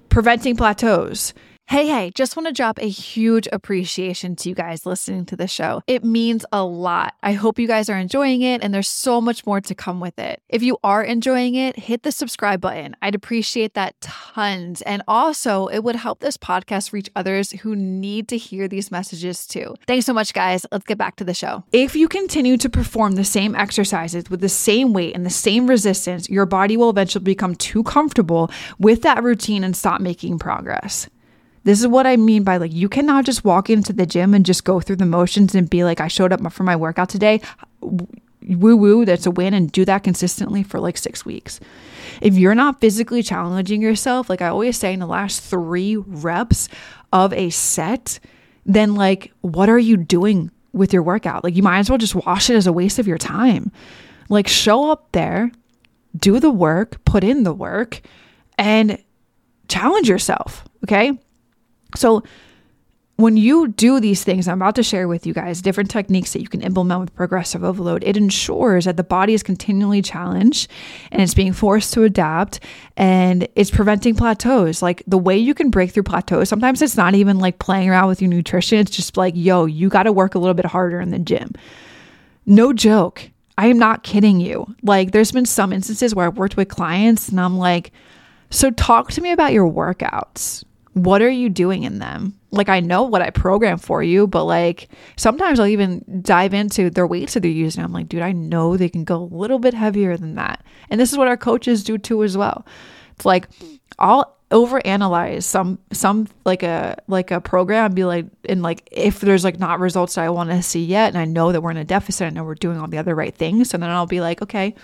preventing 0.08 0.56
plateaus. 0.56 1.32
Hey, 1.66 1.86
hey, 1.88 2.12
just 2.14 2.36
want 2.36 2.46
to 2.46 2.52
drop 2.52 2.78
a 2.78 2.88
huge 2.88 3.48
appreciation 3.50 4.36
to 4.36 4.48
you 4.50 4.54
guys 4.54 4.84
listening 4.84 5.24
to 5.26 5.34
the 5.34 5.48
show. 5.48 5.82
It 5.86 6.04
means 6.04 6.44
a 6.52 6.62
lot. 6.62 7.14
I 7.22 7.32
hope 7.32 7.58
you 7.58 7.66
guys 7.66 7.88
are 7.88 7.96
enjoying 7.96 8.42
it 8.42 8.62
and 8.62 8.72
there's 8.72 8.86
so 8.86 9.20
much 9.20 9.44
more 9.46 9.60
to 9.62 9.74
come 9.74 9.98
with 9.98 10.18
it. 10.18 10.40
If 10.48 10.62
you 10.62 10.76
are 10.84 11.02
enjoying 11.02 11.54
it, 11.54 11.76
hit 11.76 12.02
the 12.02 12.12
subscribe 12.12 12.60
button. 12.60 12.94
I'd 13.00 13.14
appreciate 13.14 13.74
that 13.74 13.98
tons. 14.02 14.82
And 14.82 15.02
also, 15.08 15.66
it 15.68 15.82
would 15.82 15.96
help 15.96 16.20
this 16.20 16.36
podcast 16.36 16.92
reach 16.92 17.08
others 17.16 17.50
who 17.50 17.74
need 17.74 18.28
to 18.28 18.36
hear 18.36 18.68
these 18.68 18.92
messages 18.92 19.46
too. 19.46 19.74
Thanks 19.86 20.06
so 20.06 20.12
much, 20.12 20.32
guys. 20.34 20.66
Let's 20.70 20.84
get 20.84 20.98
back 20.98 21.16
to 21.16 21.24
the 21.24 21.34
show. 21.34 21.64
If 21.72 21.96
you 21.96 22.08
continue 22.08 22.58
to 22.58 22.68
perform 22.68 23.12
the 23.12 23.24
same 23.24 23.56
exercises 23.56 24.28
with 24.28 24.42
the 24.42 24.48
same 24.50 24.92
weight 24.92 25.16
and 25.16 25.24
the 25.24 25.30
same 25.30 25.66
resistance, 25.66 26.28
your 26.28 26.46
body 26.46 26.76
will 26.76 26.90
eventually 26.90 27.24
become 27.24 27.56
too 27.56 27.82
comfortable 27.82 28.50
with 28.78 29.02
that 29.02 29.24
routine 29.24 29.64
and 29.64 29.74
stop 29.74 30.00
making 30.00 30.38
progress. 30.38 31.08
This 31.64 31.80
is 31.80 31.86
what 31.86 32.06
I 32.06 32.16
mean 32.16 32.44
by 32.44 32.58
like, 32.58 32.72
you 32.72 32.88
cannot 32.88 33.24
just 33.24 33.44
walk 33.44 33.70
into 33.70 33.92
the 33.92 34.06
gym 34.06 34.34
and 34.34 34.46
just 34.46 34.64
go 34.64 34.80
through 34.80 34.96
the 34.96 35.06
motions 35.06 35.54
and 35.54 35.68
be 35.68 35.82
like, 35.82 36.00
I 36.00 36.08
showed 36.08 36.32
up 36.32 36.52
for 36.52 36.62
my 36.62 36.76
workout 36.76 37.08
today. 37.08 37.40
Woo 37.80 38.76
woo, 38.76 39.04
that's 39.06 39.24
a 39.24 39.30
win, 39.30 39.54
and 39.54 39.72
do 39.72 39.86
that 39.86 40.04
consistently 40.04 40.62
for 40.62 40.78
like 40.78 40.98
six 40.98 41.24
weeks. 41.24 41.60
If 42.20 42.34
you're 42.34 42.54
not 42.54 42.80
physically 42.80 43.22
challenging 43.22 43.80
yourself, 43.80 44.28
like 44.28 44.42
I 44.42 44.48
always 44.48 44.76
say, 44.76 44.92
in 44.92 45.00
the 45.00 45.06
last 45.06 45.42
three 45.42 45.96
reps 45.96 46.68
of 47.12 47.32
a 47.32 47.48
set, 47.48 48.20
then 48.66 48.94
like, 48.94 49.32
what 49.40 49.70
are 49.70 49.78
you 49.78 49.96
doing 49.96 50.50
with 50.74 50.92
your 50.92 51.02
workout? 51.02 51.42
Like, 51.44 51.56
you 51.56 51.62
might 51.62 51.78
as 51.78 51.88
well 51.88 51.98
just 51.98 52.14
wash 52.14 52.50
it 52.50 52.56
as 52.56 52.66
a 52.66 52.72
waste 52.72 52.98
of 52.98 53.08
your 53.08 53.18
time. 53.18 53.72
Like, 54.28 54.48
show 54.48 54.90
up 54.90 55.12
there, 55.12 55.50
do 56.14 56.38
the 56.38 56.50
work, 56.50 57.02
put 57.06 57.24
in 57.24 57.44
the 57.44 57.54
work, 57.54 58.02
and 58.58 59.02
challenge 59.68 60.08
yourself. 60.08 60.64
Okay. 60.84 61.18
So, 61.96 62.22
when 63.16 63.36
you 63.36 63.68
do 63.68 64.00
these 64.00 64.24
things, 64.24 64.48
I'm 64.48 64.60
about 64.60 64.74
to 64.74 64.82
share 64.82 65.06
with 65.06 65.24
you 65.24 65.32
guys 65.32 65.62
different 65.62 65.88
techniques 65.88 66.32
that 66.32 66.42
you 66.42 66.48
can 66.48 66.62
implement 66.62 67.00
with 67.00 67.14
progressive 67.14 67.62
overload. 67.62 68.02
It 68.02 68.16
ensures 68.16 68.86
that 68.86 68.96
the 68.96 69.04
body 69.04 69.34
is 69.34 69.42
continually 69.42 70.02
challenged 70.02 70.68
and 71.12 71.22
it's 71.22 71.34
being 71.34 71.52
forced 71.52 71.92
to 71.94 72.02
adapt 72.02 72.58
and 72.96 73.46
it's 73.54 73.70
preventing 73.70 74.16
plateaus. 74.16 74.82
Like 74.82 75.04
the 75.06 75.18
way 75.18 75.38
you 75.38 75.54
can 75.54 75.70
break 75.70 75.92
through 75.92 76.02
plateaus, 76.02 76.48
sometimes 76.48 76.82
it's 76.82 76.96
not 76.96 77.14
even 77.14 77.38
like 77.38 77.60
playing 77.60 77.88
around 77.88 78.08
with 78.08 78.20
your 78.20 78.30
nutrition. 78.30 78.78
It's 78.78 78.90
just 78.90 79.16
like, 79.16 79.34
yo, 79.36 79.64
you 79.64 79.88
got 79.88 80.04
to 80.04 80.12
work 80.12 80.34
a 80.34 80.40
little 80.40 80.54
bit 80.54 80.66
harder 80.66 81.00
in 81.00 81.10
the 81.10 81.20
gym. 81.20 81.52
No 82.46 82.72
joke. 82.72 83.30
I 83.56 83.68
am 83.68 83.78
not 83.78 84.02
kidding 84.02 84.40
you. 84.40 84.74
Like, 84.82 85.12
there's 85.12 85.30
been 85.30 85.46
some 85.46 85.72
instances 85.72 86.16
where 86.16 86.26
I've 86.26 86.36
worked 86.36 86.56
with 86.56 86.66
clients 86.66 87.28
and 87.28 87.40
I'm 87.40 87.56
like, 87.56 87.92
so 88.50 88.72
talk 88.72 89.12
to 89.12 89.20
me 89.20 89.30
about 89.30 89.52
your 89.52 89.70
workouts. 89.70 90.64
What 90.94 91.22
are 91.22 91.30
you 91.30 91.48
doing 91.48 91.84
in 91.84 91.98
them? 91.98 92.38
like 92.54 92.68
I 92.68 92.80
know 92.80 93.02
what 93.02 93.22
I 93.22 93.30
program 93.30 93.78
for 93.78 94.02
you, 94.02 94.26
but 94.26 94.44
like 94.44 94.88
sometimes 95.16 95.58
I'll 95.58 95.66
even 95.66 96.04
dive 96.22 96.54
into 96.54 96.88
their 96.90 97.06
weights 97.06 97.34
that 97.34 97.40
they're 97.40 97.50
using. 97.50 97.82
I'm 97.82 97.92
like, 97.92 98.08
dude, 98.08 98.22
I 98.22 98.32
know 98.32 98.76
they 98.76 98.88
can 98.88 99.04
go 99.04 99.16
a 99.16 99.34
little 99.34 99.58
bit 99.58 99.74
heavier 99.74 100.16
than 100.16 100.36
that. 100.36 100.64
And 100.88 101.00
this 101.00 101.12
is 101.12 101.18
what 101.18 101.28
our 101.28 101.36
coaches 101.36 101.84
do 101.84 101.98
too 101.98 102.22
as 102.22 102.36
well. 102.36 102.66
It's 103.16 103.26
like 103.26 103.48
I'll 103.98 104.36
overanalyze 104.50 105.42
some 105.42 105.78
some 105.92 106.28
like 106.44 106.62
a 106.62 106.96
like 107.08 107.30
a 107.30 107.40
program 107.40 107.92
be 107.92 108.04
like 108.04 108.26
and 108.48 108.62
like 108.62 108.88
if 108.92 109.20
there's 109.20 109.42
like 109.42 109.58
not 109.58 109.80
results 109.80 110.14
that 110.14 110.24
I 110.24 110.30
want 110.30 110.50
to 110.50 110.62
see 110.62 110.84
yet 110.84 111.08
and 111.08 111.18
I 111.18 111.24
know 111.24 111.50
that 111.50 111.60
we're 111.60 111.72
in 111.72 111.76
a 111.76 111.84
deficit 111.84 112.28
and 112.28 112.46
we're 112.46 112.54
doing 112.54 112.78
all 112.78 112.86
the 112.88 112.98
other 112.98 113.14
right 113.14 113.34
things, 113.34 113.74
and 113.74 113.82
then 113.82 113.90
I'll 113.90 114.06
be 114.06 114.20
like, 114.20 114.42
okay, 114.42 114.74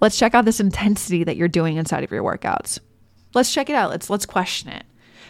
let's 0.00 0.18
check 0.18 0.34
out 0.34 0.44
this 0.44 0.60
intensity 0.60 1.24
that 1.24 1.36
you're 1.36 1.48
doing 1.48 1.76
inside 1.76 2.04
of 2.04 2.12
your 2.12 2.22
workouts. 2.22 2.78
Let's 3.34 3.52
check 3.52 3.68
it 3.68 3.74
out. 3.74 3.90
Let's 3.90 4.08
let's 4.10 4.26
question 4.26 4.70
it 4.70 4.84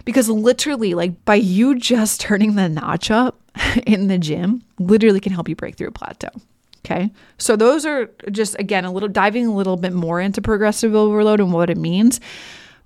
because 0.04 0.28
literally, 0.28 0.94
like 0.94 1.24
by 1.24 1.36
you 1.36 1.78
just 1.78 2.20
turning 2.20 2.54
the 2.54 2.68
notch 2.68 3.10
up 3.10 3.40
in 3.86 4.08
the 4.08 4.18
gym, 4.18 4.62
literally 4.78 5.20
can 5.20 5.32
help 5.32 5.48
you 5.48 5.56
break 5.56 5.76
through 5.76 5.88
a 5.88 5.92
plateau. 5.92 6.30
Okay. 6.84 7.10
So 7.38 7.56
those 7.56 7.86
are 7.86 8.10
just, 8.30 8.56
again, 8.58 8.84
a 8.84 8.92
little 8.92 9.08
diving 9.08 9.46
a 9.46 9.54
little 9.54 9.78
bit 9.78 9.94
more 9.94 10.20
into 10.20 10.42
progressive 10.42 10.94
overload 10.94 11.40
and 11.40 11.50
what 11.50 11.70
it 11.70 11.78
means. 11.78 12.20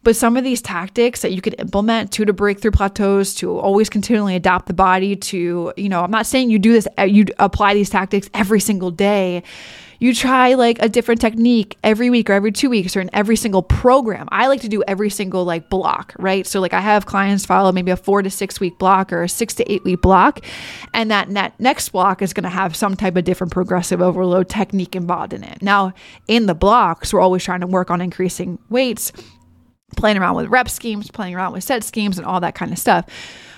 But 0.04 0.16
some 0.16 0.36
of 0.36 0.44
these 0.44 0.62
tactics 0.62 1.22
that 1.22 1.32
you 1.32 1.40
could 1.40 1.56
implement 1.58 2.12
to 2.12 2.24
to 2.24 2.32
break 2.32 2.60
through 2.60 2.70
plateaus, 2.70 3.34
to 3.36 3.58
always 3.58 3.90
continually 3.90 4.36
adapt 4.36 4.66
the 4.66 4.74
body 4.74 5.16
to, 5.16 5.72
you 5.76 5.88
know, 5.88 6.02
I'm 6.02 6.10
not 6.10 6.26
saying 6.26 6.50
you 6.50 6.58
do 6.58 6.72
this, 6.72 6.86
uh, 6.98 7.02
you 7.02 7.26
apply 7.38 7.74
these 7.74 7.90
tactics 7.90 8.30
every 8.32 8.60
single 8.60 8.90
day 8.90 9.42
you 9.98 10.14
try 10.14 10.54
like 10.54 10.80
a 10.80 10.88
different 10.88 11.20
technique 11.20 11.76
every 11.82 12.10
week 12.10 12.30
or 12.30 12.32
every 12.32 12.52
two 12.52 12.70
weeks 12.70 12.96
or 12.96 13.00
in 13.00 13.10
every 13.12 13.36
single 13.36 13.62
program. 13.62 14.28
I 14.30 14.46
like 14.46 14.60
to 14.60 14.68
do 14.68 14.82
every 14.86 15.10
single 15.10 15.44
like 15.44 15.68
block, 15.68 16.14
right? 16.18 16.46
So 16.46 16.60
like 16.60 16.72
I 16.72 16.80
have 16.80 17.06
clients 17.06 17.44
follow 17.44 17.72
maybe 17.72 17.90
a 17.90 17.96
four 17.96 18.22
to 18.22 18.30
six 18.30 18.60
week 18.60 18.78
block 18.78 19.12
or 19.12 19.24
a 19.24 19.28
six 19.28 19.54
to 19.54 19.72
eight 19.72 19.84
week 19.84 20.00
block. 20.00 20.44
And 20.94 21.10
that 21.10 21.28
net 21.28 21.58
next 21.58 21.90
block 21.90 22.22
is 22.22 22.32
going 22.32 22.44
to 22.44 22.50
have 22.50 22.76
some 22.76 22.96
type 22.96 23.16
of 23.16 23.24
different 23.24 23.52
progressive 23.52 24.00
overload 24.00 24.48
technique 24.48 24.94
involved 24.94 25.32
in 25.32 25.42
it. 25.42 25.62
Now, 25.62 25.92
in 26.28 26.46
the 26.46 26.54
blocks, 26.54 27.12
we're 27.12 27.20
always 27.20 27.42
trying 27.42 27.60
to 27.60 27.66
work 27.66 27.90
on 27.90 28.00
increasing 28.00 28.58
weights, 28.68 29.12
playing 29.97 30.18
around 30.18 30.37
with 30.37 30.49
rep 30.49 30.68
schemes, 30.68 31.11
playing 31.11 31.35
around 31.35 31.52
with 31.52 31.64
set 31.64 31.85
schemes, 31.85 32.18
and 32.18 32.26
all 32.26 32.40
that 32.40 32.54
kind 32.54 32.73
of 32.73 32.78
stuff. 32.78 33.07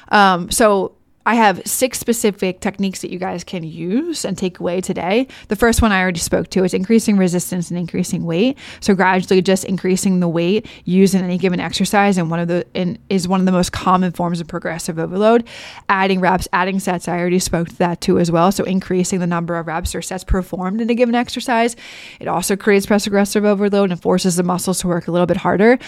Um, 0.09 0.51
so 0.51 0.97
I 1.27 1.35
have 1.35 1.61
six 1.67 1.99
specific 1.99 2.61
techniques 2.61 3.03
that 3.03 3.11
you 3.11 3.19
guys 3.19 3.45
can 3.45 3.63
use 3.63 4.25
and 4.25 4.39
take 4.39 4.59
away 4.59 4.81
today. 4.81 5.29
The 5.49 5.57
first 5.57 5.83
one 5.83 5.93
I 5.93 6.01
already 6.01 6.19
spoke 6.19 6.49
to 6.51 6.65
is 6.65 6.73
increasing 6.73 7.19
resistance 7.19 7.71
and 7.71 7.79
increasing 7.79 8.25
weight. 8.25 8.57
So 8.81 8.95
gradually 8.95 9.43
just 9.43 9.65
increasing 9.67 10.21
the 10.21 10.29
weight 10.29 10.67
used 10.87 11.15
in 11.15 11.23
any 11.23 11.37
given 11.37 11.61
exercise 11.61 12.17
and 12.17 12.31
one 12.31 12.41
of 12.41 12.49
the 12.49 12.67
is 13.11 13.29
one 13.29 13.39
of 13.39 13.47
the 13.47 13.53
most 13.53 13.71
common 13.71 14.13
forms 14.13 14.41
of 14.41 14.49
progressive 14.49 14.99
overload. 14.99 15.47
Adding 15.91 16.21
reps, 16.21 16.49
adding 16.55 16.81
sets, 16.81 17.07
I 17.07 17.19
already 17.19 17.39
spoke 17.39 17.69
to 17.69 17.77
that 17.77 18.01
too 18.01 18.19
as 18.19 18.31
well. 18.31 18.51
So 18.51 18.65
increasing 18.65 19.21
the 19.21 19.27
number 19.27 19.59
of 19.59 19.67
reps 19.67 19.95
or 19.95 20.01
sets 20.01 20.25
performed 20.25 20.81
in 20.81 20.89
a 20.89 20.95
given 20.95 21.15
exercise. 21.15 21.77
It 22.19 22.29
also 22.29 22.57
creates 22.57 22.87
progressive 22.87 23.45
overload 23.45 23.91
and 23.91 24.01
forces 24.01 24.37
the 24.37 24.43
muscles 24.43 24.81
to 24.81 24.89
work 24.89 25.07
a 25.07 25.13
little 25.13 25.27
bit 25.27 25.37
harder. 25.37 25.79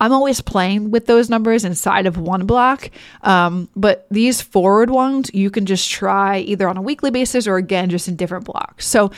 I'm 0.00 0.12
always 0.12 0.40
playing 0.40 0.90
with 0.90 1.06
those 1.06 1.28
numbers 1.28 1.64
inside 1.64 2.06
of 2.06 2.16
one 2.16 2.46
block. 2.46 2.90
Um, 3.22 3.68
but 3.76 4.06
these 4.10 4.40
forward 4.40 4.90
ones, 4.90 5.30
you 5.34 5.50
can 5.50 5.66
just 5.66 5.90
try 5.90 6.38
either 6.38 6.68
on 6.68 6.76
a 6.76 6.82
weekly 6.82 7.10
basis 7.10 7.46
or 7.46 7.56
again, 7.56 7.90
just 7.90 8.08
in 8.08 8.16
different 8.16 8.46
blocks. 8.46 8.86
So 8.86 9.10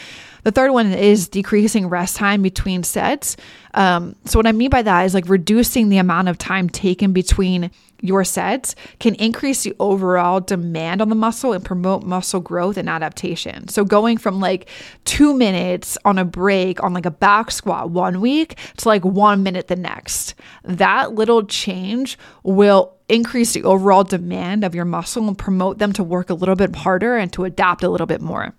the 0.44 0.50
third 0.50 0.72
one 0.72 0.92
is 0.92 1.28
decreasing 1.28 1.88
rest 1.88 2.16
time 2.16 2.42
between 2.42 2.82
sets. 2.82 3.37
Um, 3.75 4.16
so, 4.25 4.38
what 4.38 4.46
I 4.46 4.52
mean 4.52 4.70
by 4.70 4.82
that 4.82 5.02
is 5.02 5.14
like 5.14 5.28
reducing 5.28 5.88
the 5.88 5.99
amount 5.99 6.28
of 6.28 6.38
time 6.38 6.68
taken 6.68 7.12
between 7.12 7.70
your 8.00 8.25
sets 8.25 8.75
can 8.99 9.14
increase 9.14 9.62
the 9.62 9.75
overall 9.78 10.40
demand 10.40 11.00
on 11.00 11.08
the 11.08 11.14
muscle 11.14 11.52
and 11.52 11.64
promote 11.64 12.02
muscle 12.02 12.40
growth 12.40 12.76
and 12.76 12.88
adaptation. 12.88 13.68
So, 13.68 13.84
going 13.84 14.18
from 14.18 14.40
like 14.40 14.68
two 15.04 15.32
minutes 15.34 15.96
on 16.04 16.18
a 16.18 16.25
break 16.25 16.82
on 16.82 16.92
like 16.92 17.06
a 17.06 17.11
back 17.11 17.50
squat 17.50 17.90
one 17.90 18.20
week 18.20 18.58
to 18.78 18.88
like 18.88 19.04
one 19.04 19.42
minute 19.42 19.68
the 19.68 19.76
next, 19.76 20.34
that 20.64 21.12
little 21.12 21.44
change 21.44 22.18
will 22.42 22.94
increase 23.08 23.52
the 23.52 23.62
overall 23.64 24.04
demand 24.04 24.64
of 24.64 24.75
your 24.75 24.84
muscle 24.84 25.28
and 25.28 25.38
promote 25.38 25.78
them 25.78 25.92
to 25.92 26.02
work 26.02 26.30
a 26.30 26.34
little 26.34 26.56
bit 26.56 26.75
harder 26.75 27.16
and 27.16 27.32
to 27.32 27.44
adapt 27.44 27.82
a 27.82 27.88
little 27.88 28.06
bit 28.06 28.20
more. 28.20 28.54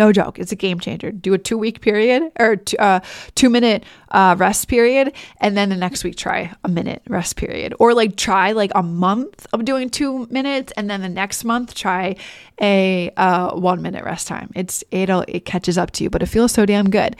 No 0.00 0.12
joke. 0.12 0.38
It's 0.38 0.50
a 0.50 0.56
game 0.56 0.80
changer. 0.80 1.12
Do 1.12 1.34
a 1.34 1.38
two 1.38 1.58
week 1.58 1.82
period 1.82 2.32
or 2.40 2.56
two, 2.56 2.78
uh, 2.78 3.00
two 3.34 3.50
minute 3.50 3.84
uh, 4.10 4.34
rest 4.38 4.66
period, 4.66 5.12
and 5.42 5.58
then 5.58 5.68
the 5.68 5.76
next 5.76 6.04
week 6.04 6.16
try 6.16 6.54
a 6.64 6.68
minute 6.68 7.02
rest 7.06 7.36
period, 7.36 7.74
or 7.78 7.92
like 7.92 8.16
try 8.16 8.52
like 8.52 8.72
a 8.74 8.82
month 8.82 9.46
of 9.52 9.66
doing 9.66 9.90
two 9.90 10.26
minutes, 10.30 10.72
and 10.74 10.88
then 10.88 11.02
the 11.02 11.08
next 11.10 11.44
month 11.44 11.74
try 11.74 12.16
a 12.62 13.10
uh, 13.18 13.54
one 13.54 13.82
minute 13.82 14.02
rest 14.02 14.26
time. 14.26 14.50
It's 14.54 14.82
it'll 14.90 15.26
it 15.28 15.44
catches 15.44 15.76
up 15.76 15.90
to 15.92 16.04
you, 16.04 16.08
but 16.08 16.22
it 16.22 16.26
feels 16.26 16.50
so 16.50 16.64
damn 16.64 16.88
good. 16.88 17.16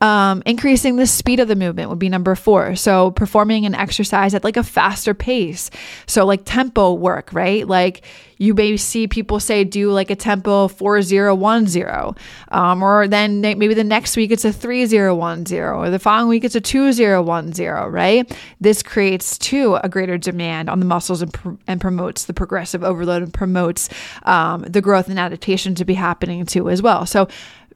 Um, 0.00 0.42
increasing 0.46 0.96
the 0.96 1.06
speed 1.06 1.38
of 1.38 1.46
the 1.46 1.54
movement 1.54 1.90
would 1.90 2.00
be 2.00 2.08
number 2.08 2.34
four. 2.34 2.74
So 2.74 3.12
performing 3.12 3.66
an 3.66 3.76
exercise 3.76 4.34
at 4.34 4.42
like 4.42 4.56
a 4.56 4.64
faster 4.64 5.14
pace. 5.14 5.70
So 6.06 6.26
like 6.26 6.42
tempo 6.44 6.92
work, 6.92 7.32
right? 7.32 7.66
Like 7.68 8.04
you 8.38 8.52
may 8.54 8.76
see 8.76 9.08
people 9.08 9.40
say 9.40 9.64
do 9.64 9.90
like 9.90 10.10
a 10.10 10.16
tempo 10.16 10.68
4010 10.68 12.15
um, 12.48 12.82
or 12.82 13.08
then 13.08 13.40
maybe 13.40 13.74
the 13.74 13.84
next 13.84 14.16
week 14.16 14.30
it's 14.30 14.44
a 14.44 14.52
3010 14.52 15.58
or 15.58 15.90
the 15.90 15.98
following 15.98 16.28
week 16.28 16.44
it's 16.44 16.54
a 16.54 16.60
2010 16.60 17.90
right? 17.90 18.36
This 18.60 18.82
creates 18.82 19.38
too 19.38 19.78
a 19.82 19.88
greater 19.88 20.18
demand 20.18 20.68
on 20.68 20.80
the 20.80 20.86
muscles 20.86 21.22
and, 21.22 21.32
pr- 21.32 21.54
and 21.66 21.80
promotes 21.80 22.24
the 22.24 22.34
progressive 22.34 22.82
overload 22.82 23.22
and 23.22 23.32
promotes 23.32 23.88
um, 24.24 24.62
the 24.62 24.80
growth 24.80 25.08
and 25.08 25.18
adaptation 25.18 25.74
to 25.76 25.84
be 25.84 25.94
happening 25.94 26.44
too 26.46 26.68
as 26.68 26.82
well. 26.82 27.06
So 27.06 27.28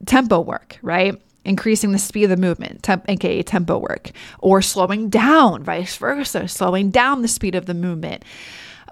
tempo 0.07 0.41
work 0.41 0.79
right? 0.83 1.21
Increasing 1.45 1.93
the 1.93 1.99
speed 1.99 2.25
of 2.25 2.31
the 2.31 2.37
movement, 2.37 2.83
temp- 2.83 3.09
aka 3.09 3.43
tempo 3.43 3.79
work, 3.79 4.11
or 4.41 4.61
slowing 4.61 5.09
down, 5.09 5.63
vice 5.63 5.97
versa, 5.97 6.47
slowing 6.49 6.91
down 6.91 7.23
the 7.23 7.29
speed 7.29 7.55
of 7.55 7.65
the 7.65 7.73
movement. 7.73 8.25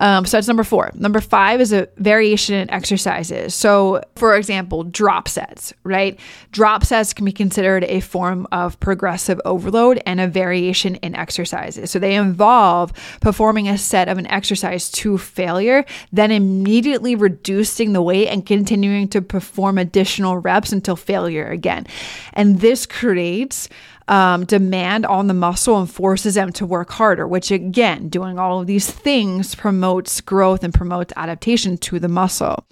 Um, 0.00 0.24
so 0.24 0.36
that's 0.36 0.48
number 0.48 0.64
four. 0.64 0.90
Number 0.94 1.20
five 1.20 1.60
is 1.60 1.72
a 1.72 1.88
variation 1.96 2.54
in 2.54 2.70
exercises. 2.70 3.54
So, 3.54 4.02
for 4.16 4.36
example, 4.36 4.84
drop 4.84 5.28
sets, 5.28 5.72
right? 5.84 6.18
Drop 6.52 6.84
sets 6.84 7.12
can 7.12 7.24
be 7.24 7.32
considered 7.32 7.84
a 7.84 8.00
form 8.00 8.46
of 8.52 8.78
progressive 8.80 9.40
overload 9.44 10.00
and 10.06 10.20
a 10.20 10.28
variation 10.28 10.96
in 10.96 11.14
exercises. 11.14 11.90
So, 11.90 11.98
they 11.98 12.14
involve 12.14 12.92
performing 13.20 13.68
a 13.68 13.78
set 13.78 14.08
of 14.08 14.18
an 14.18 14.26
exercise 14.28 14.90
to 14.92 15.18
failure, 15.18 15.84
then 16.12 16.30
immediately 16.30 17.14
reducing 17.14 17.92
the 17.92 18.02
weight 18.02 18.28
and 18.28 18.46
continuing 18.46 19.08
to 19.08 19.20
perform 19.20 19.78
additional 19.78 20.38
reps 20.38 20.72
until 20.72 20.96
failure 20.96 21.46
again. 21.46 21.86
And 22.34 22.60
this 22.60 22.86
creates 22.86 23.68
um, 24.08 24.44
demand 24.46 25.06
on 25.06 25.26
the 25.26 25.34
muscle 25.34 25.78
and 25.78 25.88
forces 25.88 26.34
them 26.34 26.52
to 26.52 26.66
work 26.66 26.90
harder, 26.90 27.26
which 27.26 27.50
again, 27.50 28.08
doing 28.08 28.38
all 28.38 28.60
of 28.60 28.66
these 28.66 28.90
things 28.90 29.54
promotes 29.54 30.20
growth 30.20 30.64
and 30.64 30.74
promotes 30.74 31.12
adaptation 31.16 31.76
to 31.78 31.98
the 31.98 32.08
muscle. 32.08 32.64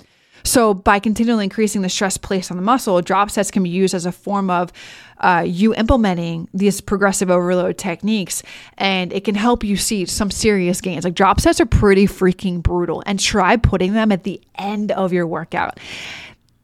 So, 0.47 0.75
by 0.75 1.01
continually 1.01 1.43
increasing 1.43 1.83
the 1.83 1.89
stress 1.89 2.17
placed 2.17 2.53
on 2.53 2.57
the 2.57 2.63
muscle, 2.63 3.03
drop 3.03 3.31
sets 3.31 3.51
can 3.51 3.65
be 3.65 3.69
used 3.69 3.95
as 3.95 4.07
a 4.07 4.13
form 4.13 4.49
of 4.49 4.73
uh, 5.19 5.43
you 5.45 5.75
implementing 5.75 6.49
these 6.55 6.81
progressive 6.81 7.31
overload 7.31 7.79
techniques, 7.79 8.45
and 8.79 9.13
it 9.13 9.25
can 9.25 9.35
help 9.35 9.65
you 9.65 9.77
see 9.77 10.05
some 10.05 10.31
serious 10.31 10.81
gains. 10.81 11.05
Like, 11.05 11.15
drop 11.15 11.41
sets 11.41 11.61
are 11.61 11.67
pretty 11.67 12.07
freaking 12.07 12.63
brutal, 12.63 13.03
and 13.07 13.19
try 13.19 13.57
putting 13.57 13.95
them 13.95 14.13
at 14.13 14.23
the 14.23 14.41
end 14.55 14.93
of 14.93 15.13
your 15.13 15.27
workout 15.27 15.81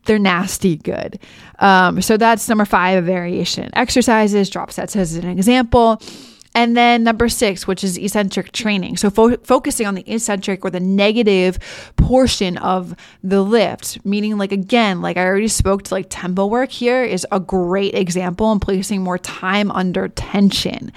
they're 0.04 0.18
nasty 0.18 0.76
good. 0.76 1.18
Um, 1.58 2.02
so 2.02 2.16
that's 2.16 2.48
number 2.48 2.64
five, 2.64 3.04
variation. 3.04 3.70
Exercises, 3.74 4.50
drop 4.50 4.72
sets 4.72 4.96
as 4.96 5.14
an 5.14 5.28
example. 5.28 6.00
And 6.54 6.76
then 6.76 7.02
number 7.02 7.28
six, 7.30 7.66
which 7.66 7.82
is 7.82 7.96
eccentric 7.96 8.52
training. 8.52 8.98
So 8.98 9.08
fo- 9.08 9.38
focusing 9.38 9.86
on 9.86 9.94
the 9.94 10.04
eccentric 10.12 10.64
or 10.64 10.70
the 10.70 10.80
negative 10.80 11.58
portion 11.96 12.58
of 12.58 12.94
the 13.22 13.42
lift, 13.42 14.04
meaning 14.04 14.36
like 14.36 14.52
again, 14.52 15.00
like 15.00 15.16
I 15.16 15.24
already 15.24 15.48
spoke 15.48 15.84
to 15.84 15.94
like 15.94 16.06
tempo 16.10 16.46
work 16.46 16.70
here 16.70 17.02
is 17.04 17.26
a 17.32 17.40
great 17.40 17.94
example 17.94 18.52
and 18.52 18.60
placing 18.60 19.02
more 19.02 19.18
time 19.18 19.70
under 19.70 20.08
tension. 20.08 20.92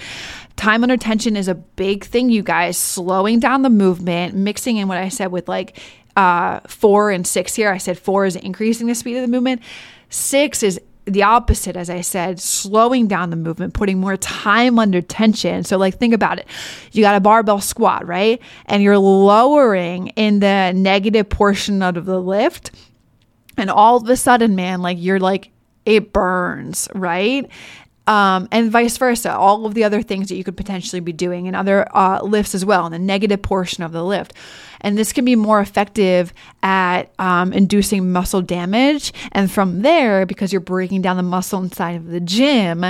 Time 0.58 0.84
under 0.84 0.98
tension 0.98 1.38
is 1.38 1.48
a 1.48 1.56
big 1.56 2.04
thing, 2.04 2.30
you 2.30 2.44
guys. 2.44 2.78
Slowing 2.78 3.40
down 3.40 3.62
the 3.62 3.70
movement, 3.70 4.36
mixing 4.36 4.78
in 4.78 4.90
what 4.90 4.98
I 4.98 5.10
said 5.10 5.32
with 5.32 5.48
like 5.48 5.80
uh, 6.16 6.60
four 6.68 7.12
and 7.12 7.26
six 7.26 7.56
here. 7.56 7.70
I 7.70 7.78
said 7.78 8.00
four 8.00 8.26
is 8.26 8.36
increasing 8.36 8.88
the 8.88 8.96
speed 8.96 9.18
of 9.18 9.22
the 9.22 9.28
movement. 9.28 9.62
Six 10.10 10.64
is 10.64 10.80
the 11.06 11.24
opposite, 11.24 11.76
as 11.76 11.90
I 11.90 12.02
said, 12.02 12.40
slowing 12.40 13.08
down 13.08 13.30
the 13.30 13.36
movement, 13.36 13.74
putting 13.74 14.00
more 14.00 14.18
time 14.18 14.80
under 14.80 15.02
tension. 15.02 15.64
So, 15.64 15.78
like, 15.78 15.98
think 15.98 16.14
about 16.14 16.40
it. 16.40 16.48
You 16.92 17.04
got 17.04 17.16
a 17.16 17.20
barbell 17.20 17.62
squat, 17.62 18.08
right? 18.08 18.42
And 18.66 18.82
you're 18.82 18.98
lowering 18.98 20.08
in 20.10 20.40
the 20.40 20.74
negative 20.76 21.30
portion 21.30 21.84
of 21.84 22.06
the 22.06 22.20
lift. 22.20 22.72
And 23.58 23.70
all 23.70 23.98
of 23.98 24.10
a 24.10 24.16
sudden, 24.16 24.56
man, 24.56 24.82
like, 24.82 24.98
you're 25.00 25.20
like, 25.20 25.52
it 25.86 26.12
burns, 26.12 26.90
right? 26.96 27.48
Um, 28.08 28.48
and 28.52 28.72
vice 28.72 28.98
versa, 28.98 29.34
all 29.36 29.66
of 29.66 29.74
the 29.74 29.84
other 29.84 30.04
things 30.04 30.30
that 30.30 30.36
you 30.36 30.44
could 30.44 30.58
potentially 30.58 31.00
be 31.00 31.12
doing 31.12 31.48
and 31.48 31.56
other 31.56 31.88
uh, 31.98 32.22
lifts 32.22 32.54
as 32.54 32.64
well, 32.64 32.86
in 32.86 32.92
the 32.92 33.00
negative 33.00 33.42
portion 33.42 33.84
of 33.84 33.92
the 33.92 34.04
lift. 34.04 34.34
And 34.82 34.96
this 34.96 35.12
can 35.12 35.26
be 35.26 35.36
more 35.36 35.60
effective 35.60 36.32
at 36.62 37.12
um, 37.18 37.52
inducing 37.52 38.12
muscle 38.12 38.44
damage. 38.44 39.12
And 39.32 39.52
from 39.52 39.82
there, 39.82 40.28
because 40.28 40.54
you're 40.54 40.60
breaking 40.60 41.02
down 41.02 41.18
the 41.18 41.24
muscle 41.24 41.64
inside 41.64 41.96
of 41.96 42.08
the 42.08 42.20
gym, 42.20 42.86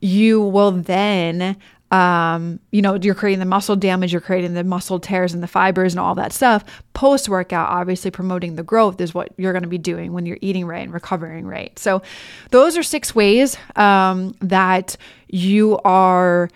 you 0.00 0.40
will 0.40 0.72
then 0.72 1.56
um, 1.90 2.60
you 2.70 2.82
know, 2.82 2.94
you're 2.94 3.14
creating 3.14 3.38
the 3.38 3.46
muscle 3.46 3.76
damage, 3.76 4.12
you're 4.12 4.20
creating 4.20 4.54
the 4.54 4.64
muscle 4.64 5.00
tears 5.00 5.32
and 5.32 5.42
the 5.42 5.48
fibers 5.48 5.94
and 5.94 6.00
all 6.00 6.14
that 6.16 6.32
stuff. 6.32 6.64
Post 6.92 7.28
workout, 7.28 7.70
obviously 7.70 8.10
promoting 8.10 8.56
the 8.56 8.62
growth 8.62 9.00
is 9.00 9.14
what 9.14 9.32
you're 9.36 9.52
going 9.52 9.62
to 9.62 9.68
be 9.68 9.78
doing 9.78 10.12
when 10.12 10.26
you're 10.26 10.38
eating 10.40 10.66
right 10.66 10.82
and 10.82 10.92
recovering 10.92 11.46
right. 11.46 11.78
So, 11.78 12.02
those 12.50 12.76
are 12.76 12.82
six 12.82 13.14
ways 13.14 13.56
um, 13.76 14.34
that 14.40 14.96
you 15.28 15.78
are 15.84 16.50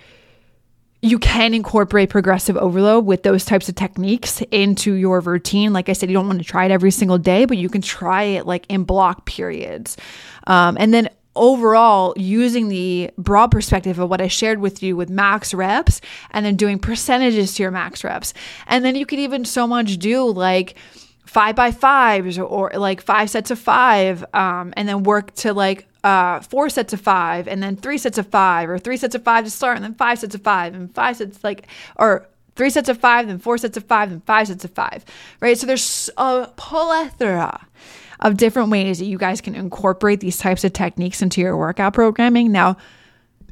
you 1.05 1.19
can 1.19 1.53
incorporate 1.53 2.11
progressive 2.11 2.57
overload 2.57 3.05
with 3.05 3.25
those 3.25 3.45
types 3.45 3.69
of 3.69 3.75
techniques 3.75 4.41
into 4.53 4.93
your 4.93 5.19
routine. 5.19 5.73
Like 5.73 5.89
I 5.89 5.95
said, 5.95 6.09
you 6.09 6.15
don't 6.15 6.29
want 6.29 6.39
to 6.39 6.45
try 6.45 6.65
it 6.65 6.71
every 6.71 6.93
single 6.93 7.19
day, 7.19 7.45
but 7.45 7.59
you 7.59 7.69
can 7.69 7.83
try 7.83 8.23
it 8.23 8.47
like 8.47 8.67
in 8.69 8.85
block 8.85 9.27
periods. 9.27 9.97
Um, 10.47 10.77
and 10.79 10.95
then 10.95 11.09
overall, 11.35 12.15
using 12.17 12.69
the 12.69 13.11
broad 13.17 13.51
perspective 13.51 13.99
of 13.99 14.11
what 14.11 14.21
I 14.21 14.29
shared 14.29 14.61
with 14.61 14.83
you 14.83 14.97
with 14.97 15.11
max 15.11 15.55
reps 15.55 16.01
and 16.31 16.45
then 16.45 16.57
doing 16.57 16.79
percentages 16.79 17.55
to 17.55 17.63
your 17.63 17.73
max 17.73 18.05
reps. 18.05 18.35
And 18.67 18.85
then 18.85 18.97
you 18.97 19.07
could 19.07 19.19
even 19.19 19.45
so 19.45 19.67
much 19.67 19.99
do 19.99 20.31
like, 20.31 20.77
five 21.33 21.57
by 21.57 21.71
fives 21.71 22.39
or, 22.39 22.45
or 22.45 22.71
like 22.75 23.01
five 23.01 23.31
sets 23.31 23.51
of 23.51 23.59
five 23.59 24.23
um, 24.35 24.75
and 24.77 24.87
then 24.87 25.03
work 25.03 25.33
to 25.35 25.55
like 25.55 25.87
uh, 26.05 26.41
four 26.41 26.69
sets 26.69 26.93
of 26.93 27.01
five 27.01 27.49
and 27.49 27.63
then 27.63 27.75
three 27.75 27.97
sets 27.97 28.19
of 28.19 28.27
five 28.27 28.69
or 28.69 28.79
three 28.79 28.99
sets 28.99 29.15
of 29.15 29.23
five 29.23 29.45
to 29.45 29.51
start 29.51 29.77
and 29.77 29.85
then 29.85 29.95
five 29.95 30.19
sets 30.19 30.35
of 30.35 30.43
five 30.43 30.75
and 30.75 30.95
five 30.95 31.17
sets 31.17 31.43
like 31.43 31.67
or 31.97 32.29
three 32.55 32.69
sets 32.69 32.91
of 32.91 32.99
five 32.99 33.27
then 33.27 33.39
four 33.39 33.57
sets 33.57 33.79
of 33.79 33.85
five 33.85 34.11
then 34.11 34.21
five 34.27 34.49
sets 34.49 34.65
of 34.65 34.71
five 34.73 35.07
right 35.41 35.57
so 35.57 35.67
there's 35.67 36.11
a 36.19 36.51
plethora 36.57 37.67
of 38.23 38.37
different 38.37 38.71
ways 38.71 38.99
that 38.99 39.05
you 39.05 39.19
guys 39.19 39.41
can 39.41 39.55
incorporate 39.55 40.21
these 40.21 40.39
types 40.39 40.65
of 40.65 40.73
techniques 40.73 41.23
into 41.23 41.41
your 41.41 41.57
workout 41.57 41.93
programming 41.93 42.51
now 42.51 42.77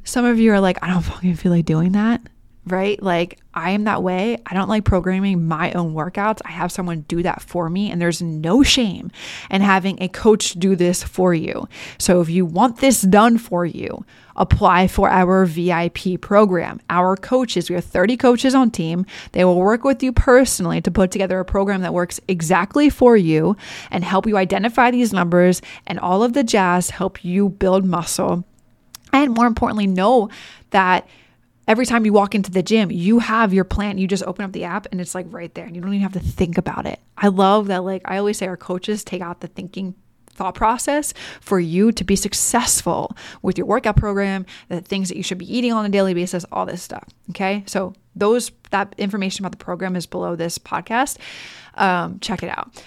some 0.03 0.25
of 0.25 0.39
you 0.39 0.51
are 0.51 0.59
like 0.59 0.79
i 0.81 0.87
don't 0.87 1.03
fucking 1.03 1.35
feel 1.35 1.51
like 1.51 1.65
doing 1.65 1.91
that 1.91 2.21
right? 2.65 3.01
Like 3.01 3.39
I 3.53 3.71
am 3.71 3.85
that 3.85 4.03
way. 4.03 4.37
I 4.45 4.53
don't 4.53 4.69
like 4.69 4.83
programming 4.83 5.47
my 5.47 5.71
own 5.73 5.93
workouts. 5.93 6.41
I 6.45 6.51
have 6.51 6.71
someone 6.71 7.01
do 7.07 7.23
that 7.23 7.41
for 7.41 7.69
me, 7.69 7.91
and 7.91 8.01
there's 8.01 8.21
no 8.21 8.63
shame 8.63 9.11
in 9.49 9.61
having 9.61 10.01
a 10.01 10.07
coach 10.07 10.53
do 10.53 10.75
this 10.75 11.03
for 11.03 11.33
you. 11.33 11.67
So 11.97 12.21
if 12.21 12.29
you 12.29 12.45
want 12.45 12.77
this 12.77 13.01
done 13.01 13.37
for 13.37 13.65
you, 13.65 14.05
apply 14.41 14.87
for 14.87 15.07
our 15.07 15.45
VIP 15.45 16.19
program. 16.19 16.81
Our 16.89 17.15
coaches, 17.15 17.69
we 17.69 17.75
have 17.75 17.85
30 17.85 18.17
coaches 18.17 18.55
on 18.55 18.71
team. 18.71 19.05
They 19.33 19.45
will 19.45 19.55
work 19.55 19.83
with 19.83 20.01
you 20.01 20.11
personally 20.11 20.81
to 20.81 20.89
put 20.89 21.11
together 21.11 21.39
a 21.39 21.45
program 21.45 21.81
that 21.81 21.93
works 21.93 22.19
exactly 22.27 22.89
for 22.89 23.15
you 23.15 23.55
and 23.91 24.03
help 24.03 24.25
you 24.25 24.37
identify 24.37 24.89
these 24.89 25.13
numbers 25.13 25.61
and 25.85 25.99
all 25.99 26.23
of 26.23 26.33
the 26.33 26.43
jazz, 26.43 26.89
help 26.89 27.23
you 27.23 27.49
build 27.49 27.85
muscle. 27.85 28.43
And 29.13 29.35
more 29.35 29.45
importantly, 29.45 29.85
know 29.85 30.29
that 30.71 31.07
every 31.67 31.85
time 31.85 32.03
you 32.03 32.11
walk 32.11 32.33
into 32.33 32.49
the 32.49 32.63
gym, 32.63 32.89
you 32.89 33.19
have 33.19 33.53
your 33.53 33.63
plan. 33.63 33.99
You 33.99 34.07
just 34.07 34.23
open 34.23 34.43
up 34.43 34.53
the 34.53 34.63
app 34.63 34.87
and 34.91 34.99
it's 34.99 35.13
like 35.13 35.27
right 35.29 35.53
there 35.53 35.65
and 35.65 35.75
you 35.75 35.83
don't 35.83 35.93
even 35.93 36.01
have 36.01 36.13
to 36.13 36.19
think 36.19 36.57
about 36.57 36.87
it. 36.87 36.99
I 37.15 37.27
love 37.27 37.67
that. 37.67 37.83
Like 37.83 38.01
I 38.05 38.17
always 38.17 38.39
say, 38.39 38.47
our 38.47 38.57
coaches 38.57 39.03
take 39.03 39.21
out 39.21 39.41
the 39.41 39.47
thinking 39.47 39.93
thought 40.31 40.55
process 40.55 41.13
for 41.39 41.59
you 41.59 41.91
to 41.91 42.03
be 42.03 42.15
successful 42.15 43.15
with 43.41 43.57
your 43.57 43.67
workout 43.67 43.97
program, 43.97 44.45
the 44.69 44.81
things 44.81 45.09
that 45.09 45.17
you 45.17 45.23
should 45.23 45.37
be 45.37 45.55
eating 45.55 45.73
on 45.73 45.85
a 45.85 45.89
daily 45.89 46.13
basis, 46.13 46.45
all 46.51 46.65
this 46.65 46.81
stuff. 46.81 47.07
Okay. 47.29 47.63
So 47.67 47.93
those, 48.15 48.51
that 48.71 48.93
information 48.97 49.45
about 49.45 49.51
the 49.51 49.63
program 49.63 49.95
is 49.95 50.05
below 50.05 50.35
this 50.35 50.57
podcast. 50.57 51.17
Um, 51.75 52.19
check 52.19 52.43
it 52.43 52.49
out. 52.49 52.83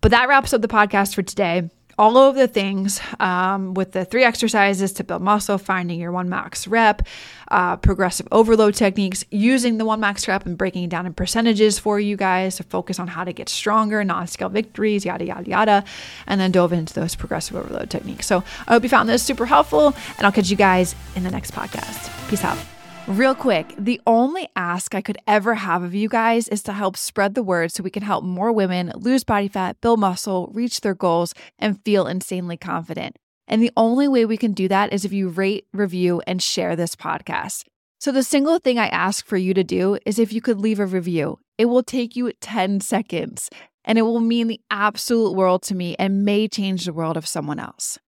But 0.00 0.10
that 0.10 0.28
wraps 0.28 0.52
up 0.52 0.60
the 0.60 0.68
podcast 0.68 1.14
for 1.14 1.22
today 1.22 1.70
all 1.98 2.16
of 2.16 2.34
the 2.34 2.48
things 2.48 3.00
um, 3.20 3.74
with 3.74 3.92
the 3.92 4.04
three 4.04 4.24
exercises 4.24 4.92
to 4.94 5.04
build 5.04 5.22
muscle, 5.22 5.58
finding 5.58 6.00
your 6.00 6.12
one 6.12 6.28
max 6.28 6.66
rep, 6.66 7.02
uh, 7.48 7.76
progressive 7.76 8.26
overload 8.32 8.74
techniques, 8.74 9.24
using 9.30 9.78
the 9.78 9.84
one 9.84 10.00
max 10.00 10.26
rep 10.26 10.46
and 10.46 10.58
breaking 10.58 10.84
it 10.84 10.90
down 10.90 11.06
in 11.06 11.14
percentages 11.14 11.78
for 11.78 12.00
you 12.00 12.16
guys 12.16 12.56
to 12.56 12.62
focus 12.62 12.98
on 12.98 13.08
how 13.08 13.24
to 13.24 13.32
get 13.32 13.48
stronger, 13.48 14.02
non 14.04 14.26
scale 14.26 14.48
victories, 14.48 15.04
yada, 15.04 15.24
yada, 15.24 15.48
yada, 15.48 15.84
and 16.26 16.40
then 16.40 16.50
dove 16.50 16.72
into 16.72 16.94
those 16.94 17.14
progressive 17.14 17.56
overload 17.56 17.90
techniques. 17.90 18.26
So 18.26 18.42
I 18.66 18.72
hope 18.72 18.82
you 18.82 18.88
found 18.88 19.08
this 19.08 19.22
super 19.22 19.46
helpful, 19.46 19.94
and 20.16 20.26
I'll 20.26 20.32
catch 20.32 20.50
you 20.50 20.56
guys 20.56 20.94
in 21.14 21.22
the 21.22 21.30
next 21.30 21.52
podcast. 21.52 22.10
Peace 22.28 22.44
out. 22.44 22.73
Real 23.06 23.34
quick, 23.34 23.74
the 23.76 24.00
only 24.06 24.48
ask 24.56 24.94
I 24.94 25.02
could 25.02 25.18
ever 25.26 25.56
have 25.56 25.82
of 25.82 25.94
you 25.94 26.08
guys 26.08 26.48
is 26.48 26.62
to 26.62 26.72
help 26.72 26.96
spread 26.96 27.34
the 27.34 27.42
word 27.42 27.70
so 27.70 27.82
we 27.82 27.90
can 27.90 28.02
help 28.02 28.24
more 28.24 28.50
women 28.50 28.92
lose 28.94 29.24
body 29.24 29.46
fat, 29.46 29.78
build 29.82 30.00
muscle, 30.00 30.50
reach 30.54 30.80
their 30.80 30.94
goals, 30.94 31.34
and 31.58 31.84
feel 31.84 32.06
insanely 32.06 32.56
confident. 32.56 33.16
And 33.46 33.62
the 33.62 33.72
only 33.76 34.08
way 34.08 34.24
we 34.24 34.38
can 34.38 34.54
do 34.54 34.68
that 34.68 34.90
is 34.90 35.04
if 35.04 35.12
you 35.12 35.28
rate, 35.28 35.66
review, 35.74 36.22
and 36.26 36.42
share 36.42 36.76
this 36.76 36.96
podcast. 36.96 37.64
So, 38.00 38.10
the 38.10 38.22
single 38.22 38.58
thing 38.58 38.78
I 38.78 38.88
ask 38.88 39.26
for 39.26 39.36
you 39.36 39.52
to 39.52 39.64
do 39.64 39.98
is 40.06 40.18
if 40.18 40.32
you 40.32 40.40
could 40.40 40.58
leave 40.58 40.80
a 40.80 40.86
review. 40.86 41.38
It 41.58 41.66
will 41.66 41.82
take 41.82 42.16
you 42.16 42.32
10 42.32 42.80
seconds 42.80 43.50
and 43.84 43.98
it 43.98 44.02
will 44.02 44.18
mean 44.18 44.48
the 44.48 44.60
absolute 44.70 45.34
world 45.34 45.62
to 45.64 45.74
me 45.74 45.94
and 45.98 46.24
may 46.24 46.48
change 46.48 46.86
the 46.86 46.92
world 46.94 47.18
of 47.18 47.26
someone 47.26 47.58
else. 47.58 47.98